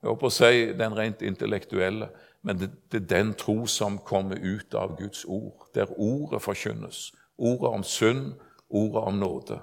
jeg 0.00 0.08
håper 0.08 0.30
å 0.30 0.32
si 0.32 0.52
den 0.78 0.94
rent 0.96 1.22
intellektuelle, 1.22 2.08
men 2.40 2.56
det, 2.56 2.70
det, 2.88 3.02
er 3.02 3.08
den 3.10 3.32
tro 3.36 3.66
som 3.68 3.98
kommer 4.00 4.38
ut 4.40 4.74
av 4.74 4.94
Guds 4.96 5.26
ord, 5.28 5.66
der 5.76 5.92
ordet 5.92 6.40
forkynnes. 6.40 7.10
Ordet 7.36 7.68
om 7.68 7.84
synd, 7.84 8.30
ordet 8.68 9.02
om 9.10 9.18
nåde. 9.20 9.58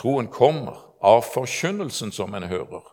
Troen 0.00 0.30
kommer 0.32 0.80
av 1.04 1.20
forkynnelsen 1.28 2.14
som 2.16 2.32
en 2.34 2.48
hører, 2.48 2.88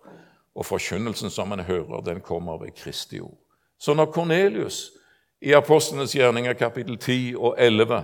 og 0.52 0.68
forkynnelsen 0.68 1.32
som 1.32 1.56
en 1.56 1.64
hører, 1.64 2.04
den 2.04 2.20
kommer 2.20 2.60
ved 2.60 2.76
Kristi 2.76 3.22
ord. 3.24 3.40
Så 3.82 3.94
når 3.98 4.12
Kornelius 4.14 4.92
i 5.42 5.54
Apostlenes 5.58 6.14
gjerninger 6.14 6.54
kapittel 6.54 6.98
10 6.98 7.36
og 7.36 7.56
11 7.58 8.04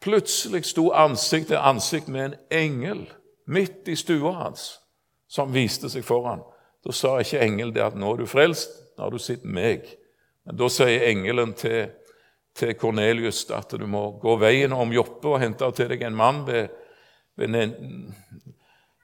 plutselig 0.00 0.64
sto 0.64 0.86
ansikt 0.96 1.50
til 1.50 1.60
ansikt 1.60 2.08
med 2.08 2.24
en 2.24 2.36
engel 2.50 3.02
midt 3.44 3.88
i 3.88 3.96
stua 4.00 4.32
hans, 4.38 4.78
som 5.28 5.52
viste 5.52 5.90
seg 5.92 6.06
foran, 6.08 6.40
da 6.80 6.94
sa 6.96 7.18
ikke 7.20 7.42
engelen 7.44 7.74
det 7.74 7.84
at 7.84 7.98
'nå 7.98 8.12
er 8.12 8.22
du 8.22 8.26
frelst, 8.26 8.70
nå 8.96 9.04
har 9.04 9.10
du 9.10 9.18
sett 9.18 9.44
meg'. 9.44 9.84
Men 10.46 10.56
da 10.56 10.68
sier 10.68 11.04
engelen 11.10 11.52
til, 11.52 11.90
til 12.54 12.74
Kornelius 12.74 13.44
at 13.50 13.70
du 13.76 13.86
må 13.86 14.18
gå 14.22 14.36
veien 14.40 14.72
om 14.72 14.92
Joppe 14.92 15.28
og 15.28 15.40
hente 15.40 15.70
til 15.76 15.88
deg 15.88 16.02
en 16.02 16.16
mann 16.16 16.46
ved, 16.46 16.68
ved 17.36 17.74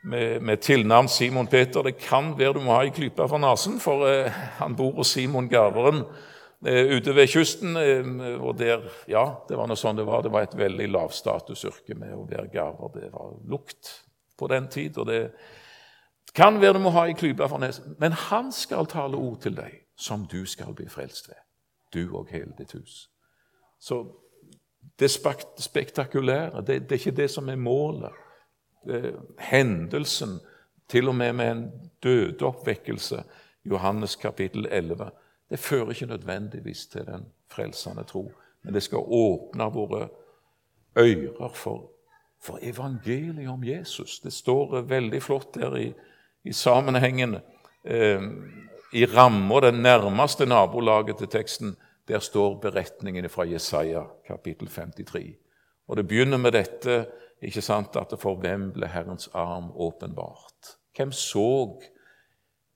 med, 0.06 0.40
med 0.40 0.56
tilnavn 0.56 1.08
Simon 1.08 1.46
Peter. 1.46 1.82
Det 1.82 1.96
kan 1.98 2.38
være 2.38 2.52
du 2.52 2.62
må 2.64 2.76
ha 2.76 2.84
ei 2.86 2.94
klype 2.94 3.26
for 3.28 3.42
nesen, 3.42 3.80
for 3.82 4.06
eh, 4.08 4.32
han 4.60 4.76
bor 4.78 4.94
hos 5.00 5.14
Simon 5.16 5.48
Garderen 5.50 6.04
eh, 6.66 6.92
ute 6.94 7.14
ved 7.16 7.30
kysten. 7.32 7.76
Eh, 7.76 8.40
og 8.40 8.58
der, 8.58 8.86
ja, 9.10 9.26
Det 9.48 9.58
var 9.58 9.68
noe 9.68 9.78
sånn 9.80 9.98
det 9.98 10.06
var. 10.06 10.22
Det 10.22 10.32
var 10.32 10.46
et 10.46 10.58
veldig 10.58 10.88
lavstatusyrke 10.94 11.98
med 11.98 12.14
å 12.14 12.26
være 12.28 12.50
garver. 12.52 12.92
Det 12.94 13.10
var 13.12 13.32
lukt 13.50 13.92
på 14.38 14.50
den 14.52 14.68
tid. 14.68 14.98
og 14.98 15.06
det 15.10 15.22
kan 16.36 16.60
være 16.60 16.76
du 16.76 16.84
må 16.84 16.92
ha 16.92 17.06
ei 17.08 17.16
klype 17.16 17.48
for 17.48 17.58
nesen. 17.58 17.96
Men 17.98 18.12
han 18.12 18.52
skal 18.52 18.86
tale 18.86 19.16
ord 19.16 19.40
til 19.42 19.56
deg 19.56 19.82
som 19.96 20.26
du 20.28 20.44
skal 20.46 20.74
bli 20.76 20.86
frelst 20.92 21.28
ved. 21.28 21.40
Du 21.94 22.16
og 22.18 22.28
hele 22.30 22.52
ditt 22.58 22.76
hus. 22.76 23.08
Så 23.80 24.04
det 24.98 25.10
spektakulære, 25.10 26.60
det, 26.60 26.82
det 26.88 26.92
er 26.92 27.00
ikke 27.00 27.16
det 27.16 27.30
som 27.30 27.48
er 27.48 27.56
målet 27.56 28.12
hendelsen, 29.38 30.40
til 30.88 31.08
og 31.08 31.14
med 31.14 31.32
med 31.32 31.50
en 31.50 31.90
dødeoppvekkelse, 32.02 33.22
Johannes 33.64 34.16
kapittel 34.16 34.68
11, 34.70 35.10
det 35.50 35.58
fører 35.58 35.90
ikke 35.90 36.06
nødvendigvis 36.06 36.86
til 36.86 37.06
den 37.06 37.26
frelsende 37.50 38.04
tro, 38.04 38.32
men 38.62 38.74
det 38.74 38.82
skal 38.82 38.98
åpne 38.98 39.64
våre 39.72 40.08
ører 40.98 41.52
for, 41.54 41.90
for 42.42 42.58
evangeliet 42.62 43.48
om 43.48 43.64
Jesus. 43.64 44.20
Det 44.20 44.32
står 44.32 44.80
veldig 44.80 45.22
flott 45.22 45.54
der 45.54 45.76
i, 45.76 45.92
i 46.44 46.52
sammenhengen. 46.52 47.36
Eh, 47.84 48.22
I 48.92 49.04
ramma, 49.04 49.60
det 49.60 49.74
nærmeste 49.74 50.46
nabolaget 50.46 51.18
til 51.18 51.28
teksten, 51.28 51.76
der 52.08 52.18
står 52.18 52.60
beretningen 52.62 53.28
fra 53.28 53.44
Jesaja 53.44 54.02
kapittel 54.26 54.68
53. 54.68 55.34
Og 55.88 55.96
Det 55.96 56.08
begynner 56.08 56.38
med 56.38 56.52
dette 56.52 57.06
ikke 57.44 57.62
sant, 57.62 57.96
at 58.00 58.14
for 58.20 58.40
hvem 58.40 58.70
ble 58.74 58.88
Herrens 58.88 59.28
arm 59.36 59.68
åpenbart? 59.74 60.76
Hvem 60.96 61.12
så 61.12 61.76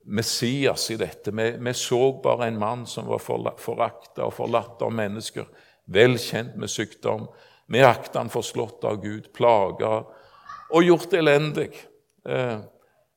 Messias 0.04 0.90
i 0.92 0.98
dette? 1.00 1.32
Vi, 1.32 1.50
vi 1.56 1.74
så 1.76 2.02
bare 2.22 2.50
en 2.50 2.58
mann 2.60 2.86
som 2.86 3.08
var 3.08 3.22
forakta 3.22 4.26
og 4.26 4.34
forlatt 4.36 4.82
av 4.84 4.92
mennesker, 4.92 5.48
velkjent 5.90 6.58
med 6.60 6.70
sykdom. 6.70 7.28
Vi 7.70 7.82
akta 7.86 8.20
han 8.20 8.32
forslått 8.32 8.84
av 8.84 9.00
Gud, 9.02 9.30
plaga 9.32 10.02
og 10.70 10.84
gjort 10.84 11.14
elendig. 11.16 11.70
Eh, 12.28 12.60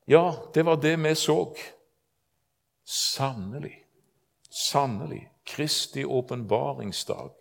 ja, 0.05 0.25
det 0.53 0.65
var 0.65 0.79
det 0.81 0.95
vi 1.03 1.15
så. 1.15 1.37
Sannelig, 2.85 3.75
sannelig. 4.49 5.29
Kristi 5.43 6.05
åpenbaringsdag. 6.05 7.31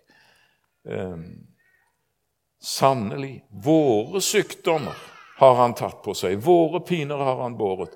Sannelig, 2.62 3.44
våre 3.50 4.20
sykdommer 4.20 4.94
har 5.38 5.54
han 5.58 5.74
tatt 5.74 6.02
på 6.04 6.14
seg, 6.14 6.38
våre 6.38 6.78
piner 6.86 7.18
har 7.18 7.40
han 7.42 7.56
båret. 7.58 7.90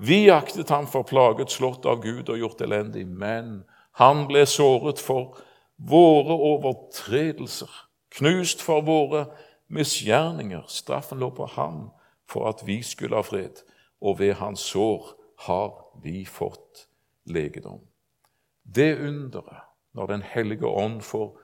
Vi 0.00 0.30
aktet 0.32 0.72
ham 0.72 0.86
for 0.88 1.04
plaget, 1.04 1.52
slått 1.52 1.84
av 1.84 2.00
Gud 2.00 2.30
og 2.32 2.40
gjort 2.40 2.64
elendig, 2.64 3.04
men 3.06 3.66
han 4.00 4.24
ble 4.28 4.46
såret 4.48 5.00
for 5.04 5.36
våre 5.76 6.32
overtredelser, 6.32 7.68
knust 8.16 8.64
for 8.64 8.84
våre 8.88 9.26
misgjerninger. 9.68 10.64
Straffen 10.68 11.20
lå 11.20 11.30
på 11.36 11.52
ham 11.52 11.90
for 12.24 12.48
at 12.48 12.64
vi 12.64 12.80
skulle 12.80 13.20
ha 13.20 13.24
fred, 13.24 13.60
og 14.00 14.20
ved 14.20 14.38
hans 14.40 14.64
sår 14.72 15.12
har 15.44 15.72
vi 16.00 16.24
fått 16.24 16.86
legedom. 17.28 17.84
Det 18.64 18.94
underet, 18.96 19.64
når 19.92 20.06
Den 20.06 20.22
hellige 20.22 20.66
ånd 20.66 21.02
får 21.04 21.36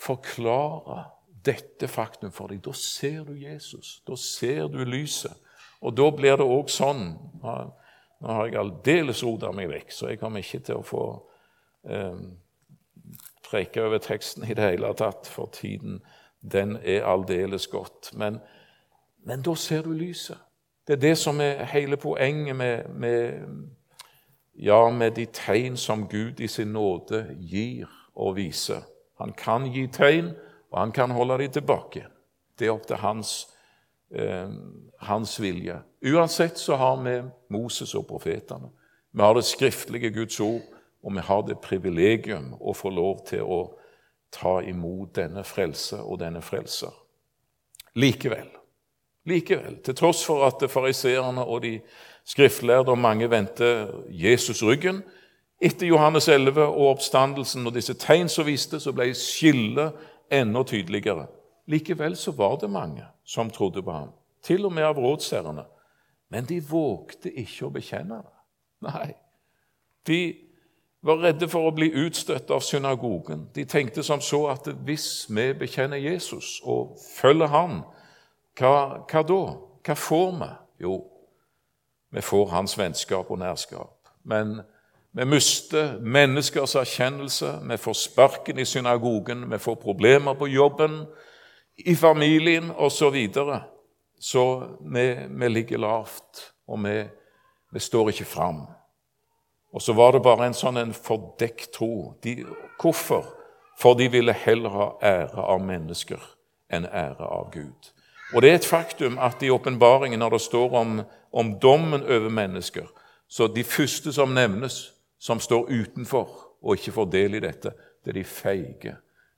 forklare 0.00 1.04
dette 1.44 1.88
faktum 1.88 2.32
for 2.32 2.52
deg. 2.52 2.62
Da 2.64 2.74
ser 2.76 3.24
du 3.26 3.34
Jesus, 3.38 4.00
da 4.06 4.16
ser 4.16 4.68
du 4.72 4.82
lyset. 4.84 5.34
Og 5.82 5.96
da 5.96 6.10
blir 6.14 6.38
det 6.38 6.46
òg 6.46 6.70
sånn 6.70 7.08
Nå 8.22 8.30
har 8.30 8.46
jeg 8.46 8.58
aldeles 8.60 9.24
rota 9.26 9.48
meg 9.50 9.66
vekk, 9.66 9.88
så 9.90 10.12
jeg 10.12 10.20
kommer 10.20 10.44
ikke 10.44 10.60
til 10.62 10.78
å 10.78 10.84
få 10.86 11.06
eh, 11.90 12.20
preke 13.48 13.82
over 13.82 13.98
teksten 13.98 14.46
i 14.46 14.54
det 14.54 14.62
hele 14.62 14.92
tatt, 14.94 15.26
for 15.26 15.50
tiden 15.50 15.98
den 16.38 16.76
er 16.76 17.02
aldeles 17.02 17.66
godt. 17.66 18.12
Men, 18.14 18.38
men 19.26 19.42
da 19.42 19.56
ser 19.58 19.82
du 19.82 19.90
lyset. 19.90 20.38
Det 20.86 20.96
er 20.96 21.02
det 21.02 21.16
som 21.18 21.40
er 21.40 21.64
hele 21.70 21.96
poenget 21.96 22.56
med, 22.56 22.88
med, 22.94 23.42
ja, 24.54 24.90
med 24.90 25.18
de 25.18 25.26
tegn 25.26 25.76
som 25.76 26.08
Gud 26.08 26.40
i 26.40 26.46
sin 26.46 26.72
nåde 26.74 27.24
gir 27.38 27.90
og 28.14 28.36
viser. 28.36 28.82
Han 29.18 29.34
kan 29.38 29.66
gi 29.70 29.86
tegn, 29.86 30.32
og 30.72 30.78
han 30.80 30.92
kan 30.92 31.10
holde 31.10 31.38
dem 31.38 31.52
tilbake. 31.52 32.06
Det 32.58 32.66
er 32.66 32.72
opp 32.72 32.86
til 32.88 32.96
hans, 32.96 33.48
eh, 34.14 34.48
hans 34.98 35.40
vilje. 35.40 35.82
Uansett 36.04 36.58
så 36.58 36.76
har 36.76 36.96
vi 37.02 37.22
Moses 37.48 37.94
og 37.94 38.06
profetene. 38.06 38.70
Vi 39.12 39.22
har 39.22 39.34
det 39.34 39.44
skriftlige 39.44 40.10
Guds 40.10 40.40
ord, 40.40 40.62
og 41.02 41.14
vi 41.14 41.20
har 41.20 41.42
det 41.42 41.60
privilegium 41.60 42.54
å 42.60 42.72
få 42.72 42.90
lov 42.90 43.26
til 43.26 43.42
å 43.42 43.60
ta 44.32 44.60
imot 44.62 45.14
denne 45.16 45.44
frelse 45.44 46.00
og 46.00 46.18
denne 46.22 46.40
frelser. 46.40 46.92
Likevel, 47.94 48.48
likevel, 49.28 49.82
til 49.84 49.94
tross 49.94 50.24
for 50.24 50.46
at 50.46 50.70
fariseerne 50.70 51.44
og 51.44 51.62
de 51.62 51.80
skriftlærde 52.24 52.94
og 52.94 52.98
mange 52.98 53.28
vendte 53.30 53.88
Jesus 54.08 54.62
ryggen, 54.62 55.02
etter 55.62 55.86
Johannes 55.86 56.28
11 56.28 56.64
og 56.64 56.88
oppstandelsen 56.96 57.66
og 57.66 57.74
disse 57.76 57.94
tegn 57.94 58.30
som 58.32 58.46
viste, 58.48 58.80
så 58.80 58.94
ble 58.96 59.12
skillet 59.14 59.92
enda 60.32 60.64
tydeligere. 60.64 61.26
Likevel 61.66 62.16
så 62.16 62.32
var 62.32 62.56
det 62.60 62.70
mange 62.70 63.04
som 63.24 63.50
trodde 63.50 63.82
på 63.82 63.92
ham, 63.92 64.10
til 64.42 64.66
og 64.66 64.72
med 64.72 64.84
av 64.84 64.98
rådsherrene. 64.98 65.64
Men 66.32 66.48
de 66.48 66.60
vågte 66.64 67.30
ikke 67.30 67.68
å 67.68 67.74
bekjenne 67.74 68.22
det. 68.24 68.38
Nei, 68.82 69.12
de 70.06 70.18
var 71.02 71.20
redde 71.22 71.48
for 71.50 71.66
å 71.66 71.74
bli 71.74 71.90
utstøtt 72.04 72.50
av 72.54 72.62
synagogen. 72.64 73.48
De 73.54 73.64
tenkte 73.68 74.02
som 74.06 74.20
så 74.22 74.46
at 74.52 74.68
hvis 74.86 75.26
vi 75.30 75.50
bekjenner 75.58 76.00
Jesus 76.00 76.60
og 76.64 76.96
følger 77.16 77.50
ham, 77.52 77.82
hva, 78.58 79.04
hva 79.10 79.22
da? 79.26 79.42
Hva 79.82 79.96
får 79.98 80.30
vi? 80.38 80.50
Jo, 80.86 80.96
vi 82.12 82.22
får 82.22 82.50
hans 82.52 82.76
vennskap 82.78 83.30
og 83.30 83.40
nærskap. 83.42 83.96
Men 84.22 84.60
vi 85.12 85.24
mister 85.24 85.98
menneskers 86.00 86.76
erkjennelse, 86.76 87.58
vi 87.68 87.76
får 87.76 87.92
sparken 87.92 88.58
i 88.58 88.64
synagogen, 88.64 89.50
vi 89.50 89.58
får 89.58 89.74
problemer 89.74 90.34
på 90.34 90.48
jobben, 90.48 91.04
i 91.76 91.96
familien 91.96 92.70
osv. 92.70 92.96
Så, 92.96 93.10
videre. 93.10 93.62
så 94.20 94.68
vi, 94.80 95.18
vi, 95.30 95.48
ligger 95.48 95.78
lavt, 95.78 96.52
og 96.68 96.84
vi, 96.84 97.04
vi 97.72 97.80
står 97.80 98.08
ikke 98.08 98.24
fram. 98.24 98.66
Og 99.72 99.82
så 99.82 99.92
var 99.92 100.12
det 100.12 100.22
bare 100.22 100.46
en 100.46 100.56
sånn 100.56 100.76
en 100.76 100.94
fordekt 100.96 101.72
tro. 101.76 102.14
De, 102.24 102.44
hvorfor? 102.80 103.26
For 103.80 103.96
de 103.96 104.08
ville 104.12 104.32
heller 104.32 104.72
ha 104.72 104.88
ære 105.02 105.44
av 105.44 105.60
mennesker 105.64 106.20
enn 106.72 106.86
ære 106.88 107.28
av 107.28 107.50
Gud. 107.52 107.92
Og 108.32 108.42
det 108.42 108.50
er 108.50 108.58
et 108.60 108.68
faktum 108.68 109.18
at 109.20 109.42
i 109.44 109.50
åpenbaringen, 109.52 110.20
når 110.20 110.36
det 110.36 110.42
står 110.44 110.76
om, 110.80 111.00
om 111.32 111.54
dommen 111.60 112.04
over 112.04 112.28
mennesker, 112.32 112.88
så 113.28 113.48
de 113.48 113.64
første 113.64 114.12
som 114.12 114.32
nevnes, 114.36 114.92
som 115.22 115.40
står 115.40 115.70
utenfor 115.70 116.30
og 116.62 116.78
ikke 116.78 116.92
får 116.96 117.10
del 117.12 117.36
i 117.38 117.42
dette, 117.44 117.70
det 118.02 118.10
er 118.10 118.18
de 118.18 118.24
feige. 118.26 118.94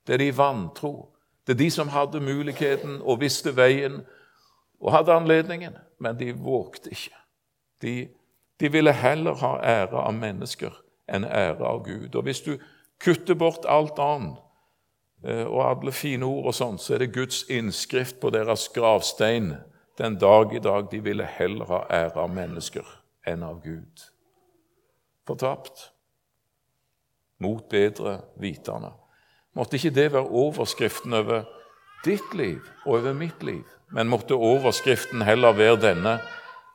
Det 0.06 0.14
er 0.14 0.22
de 0.22 0.36
vantro. 0.36 1.10
Det 1.46 1.52
er 1.52 1.58
de 1.60 1.70
som 1.70 1.90
hadde 1.92 2.22
muligheten 2.24 3.02
og 3.02 3.20
visste 3.20 3.52
veien 3.56 4.00
og 4.80 4.92
hadde 4.92 5.12
anledningen, 5.12 5.76
men 6.00 6.16
de 6.18 6.32
vågte 6.32 6.90
ikke. 6.90 7.12
De, 7.82 8.08
de 8.60 8.72
ville 8.72 8.92
heller 8.92 9.36
ha 9.44 9.58
ære 9.60 10.06
av 10.06 10.16
mennesker 10.16 10.72
enn 11.08 11.28
ære 11.28 11.68
av 11.68 11.84
Gud. 11.84 12.14
Og 12.14 12.24
hvis 12.24 12.40
du 12.46 12.56
kutter 13.04 13.36
bort 13.36 13.68
alt 13.68 14.00
annet 14.00 14.40
eh, 15.24 15.44
og 15.44 15.60
alle 15.68 15.92
fine 15.92 16.24
ord 16.24 16.48
og 16.48 16.56
sånn, 16.56 16.80
så 16.80 16.96
er 16.96 17.04
det 17.04 17.12
Guds 17.12 17.44
innskrift 17.52 18.22
på 18.24 18.32
deres 18.32 18.70
gravstein 18.72 19.52
den 20.00 20.16
dag 20.16 20.56
i 20.56 20.64
dag. 20.64 20.88
De 20.88 21.04
ville 21.04 21.28
heller 21.36 21.68
ha 21.68 21.84
ære 21.92 22.24
av 22.24 22.32
mennesker 22.32 22.88
enn 23.28 23.44
av 23.44 23.60
Gud 23.64 24.08
fortapt 25.26 25.92
mot 27.38 27.68
bedre 27.68 28.20
vitende. 28.40 28.92
Måtte 29.54 29.76
ikke 29.76 29.94
det 29.94 30.12
være 30.12 30.28
overskriften 30.28 31.14
over 31.14 31.44
ditt 32.04 32.34
liv 32.34 32.60
og 32.84 32.98
over 32.98 33.12
mitt 33.12 33.42
liv, 33.42 33.64
men 33.92 34.08
måtte 34.08 34.34
overskriften 34.34 35.22
heller 35.22 35.52
være 35.52 35.80
denne 35.80 36.18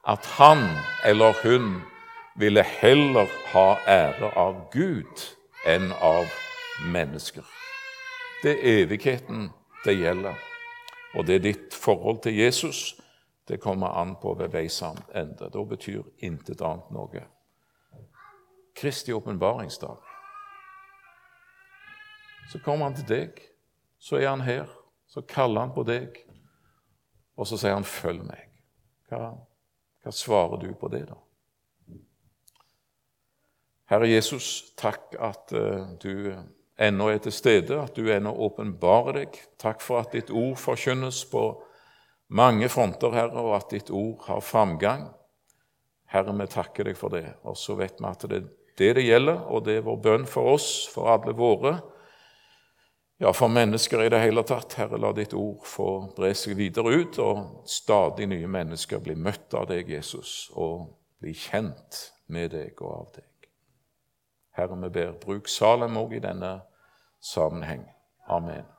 at 0.07 0.25
han 0.39 0.63
eller 1.05 1.33
hun 1.43 1.81
ville 2.39 2.63
heller 2.63 3.27
ha 3.51 3.67
ære 3.87 4.31
av 4.37 4.61
Gud 4.71 5.25
enn 5.67 5.91
av 6.01 6.29
mennesker. 6.93 7.43
Det 8.43 8.55
er 8.55 8.85
evigheten 8.85 9.49
det 9.83 9.97
gjelder, 9.99 10.37
og 11.13 11.27
det 11.27 11.35
er 11.35 11.45
ditt 11.49 11.75
forhold 11.75 12.23
til 12.23 12.39
Jesus 12.39 12.95
det 13.49 13.57
kommer 13.57 13.87
an 13.87 14.15
på 14.21 14.33
ved 14.33 14.51
veis 14.53 14.81
ende. 14.81 15.49
Da 15.49 15.63
betyr 15.65 16.03
intet 16.21 16.61
annet 16.61 16.91
noe. 16.93 17.23
Kristi 18.79 19.13
åpenbaringsdag. 19.13 19.97
Så 22.51 22.59
kommer 22.63 22.89
han 22.89 22.95
til 22.95 23.07
deg, 23.09 23.41
så 23.99 24.17
er 24.17 24.29
han 24.29 24.41
her, 24.41 24.69
så 25.07 25.21
kaller 25.21 25.67
han 25.67 25.73
på 25.75 25.83
deg, 25.83 26.15
og 27.35 27.47
så 27.47 27.57
sier 27.57 27.75
han 27.75 27.83
'følg 27.83 28.23
meg'. 28.23 28.47
Hva, 29.09 29.33
hva 30.03 30.11
svarer 30.11 30.61
du 30.61 30.73
på 30.73 30.87
det, 30.87 31.07
da? 31.09 31.17
Herre 33.89 34.07
Jesus, 34.07 34.73
takk 34.77 35.15
at 35.19 35.53
uh, 35.53 35.97
du 35.97 36.35
ennå 36.77 37.07
er 37.09 37.17
til 37.17 37.33
stede, 37.33 37.81
at 37.81 37.95
du 37.95 38.05
ennå 38.11 38.31
åpenbarer 38.31 39.13
deg. 39.13 39.39
Takk 39.57 39.81
for 39.81 39.99
at 39.99 40.13
ditt 40.13 40.29
ord 40.29 40.57
forkynnes 40.61 41.25
på 41.31 41.63
mange 42.29 42.69
fronter, 42.69 43.11
Herre, 43.11 43.41
og 43.41 43.55
at 43.55 43.73
ditt 43.73 43.89
ord 43.89 44.21
har 44.27 44.45
framgang. 44.45 45.09
Herre, 46.13 46.37
vi 46.37 46.47
takker 46.47 46.83
deg 46.85 46.97
for 46.97 47.09
det. 47.09 47.25
Og 47.43 47.57
så 47.57 47.75
vet 47.79 47.97
vi 47.97 48.05
at 48.05 48.25
det 48.29 48.37
er 48.37 48.47
det 48.79 48.93
det 48.97 49.05
gjelder, 49.05 49.43
og 49.51 49.65
det 49.67 49.79
er 49.79 49.85
vår 49.85 49.99
bønn 50.03 50.27
for 50.27 50.55
oss, 50.55 50.69
for 50.91 51.11
alle 51.13 51.35
våre. 51.37 51.75
Ja, 53.19 53.33
for 53.35 53.51
mennesker 53.51 54.05
i 54.05 54.09
det 54.09 54.21
hele 54.23 54.45
tatt. 54.47 54.77
Herre, 54.79 54.97
la 54.97 55.11
ditt 55.11 55.35
ord 55.35 55.65
få 55.67 55.89
bre 56.15 56.31
seg 56.37 56.55
videre 56.55 56.93
ut, 57.01 57.19
og 57.19 57.67
stadig 57.67 58.29
nye 58.31 58.47
mennesker 58.47 59.03
bli 59.03 59.17
møtt 59.19 59.53
av 59.59 59.67
deg, 59.73 59.91
Jesus, 59.91 60.47
og 60.55 60.87
bli 61.19 61.35
kjent 61.35 62.05
med 62.31 62.55
deg 62.55 62.79
og 62.79 62.95
av 62.95 63.13
deg. 63.19 63.51
Herre, 64.55 64.79
vi 64.87 64.95
ber, 65.01 65.15
bruk 65.19 65.51
Salem 65.51 65.99
òg 65.99 66.15
i 66.15 66.23
denne 66.23 66.55
sammenheng. 67.19 67.83
Amen. 68.31 68.78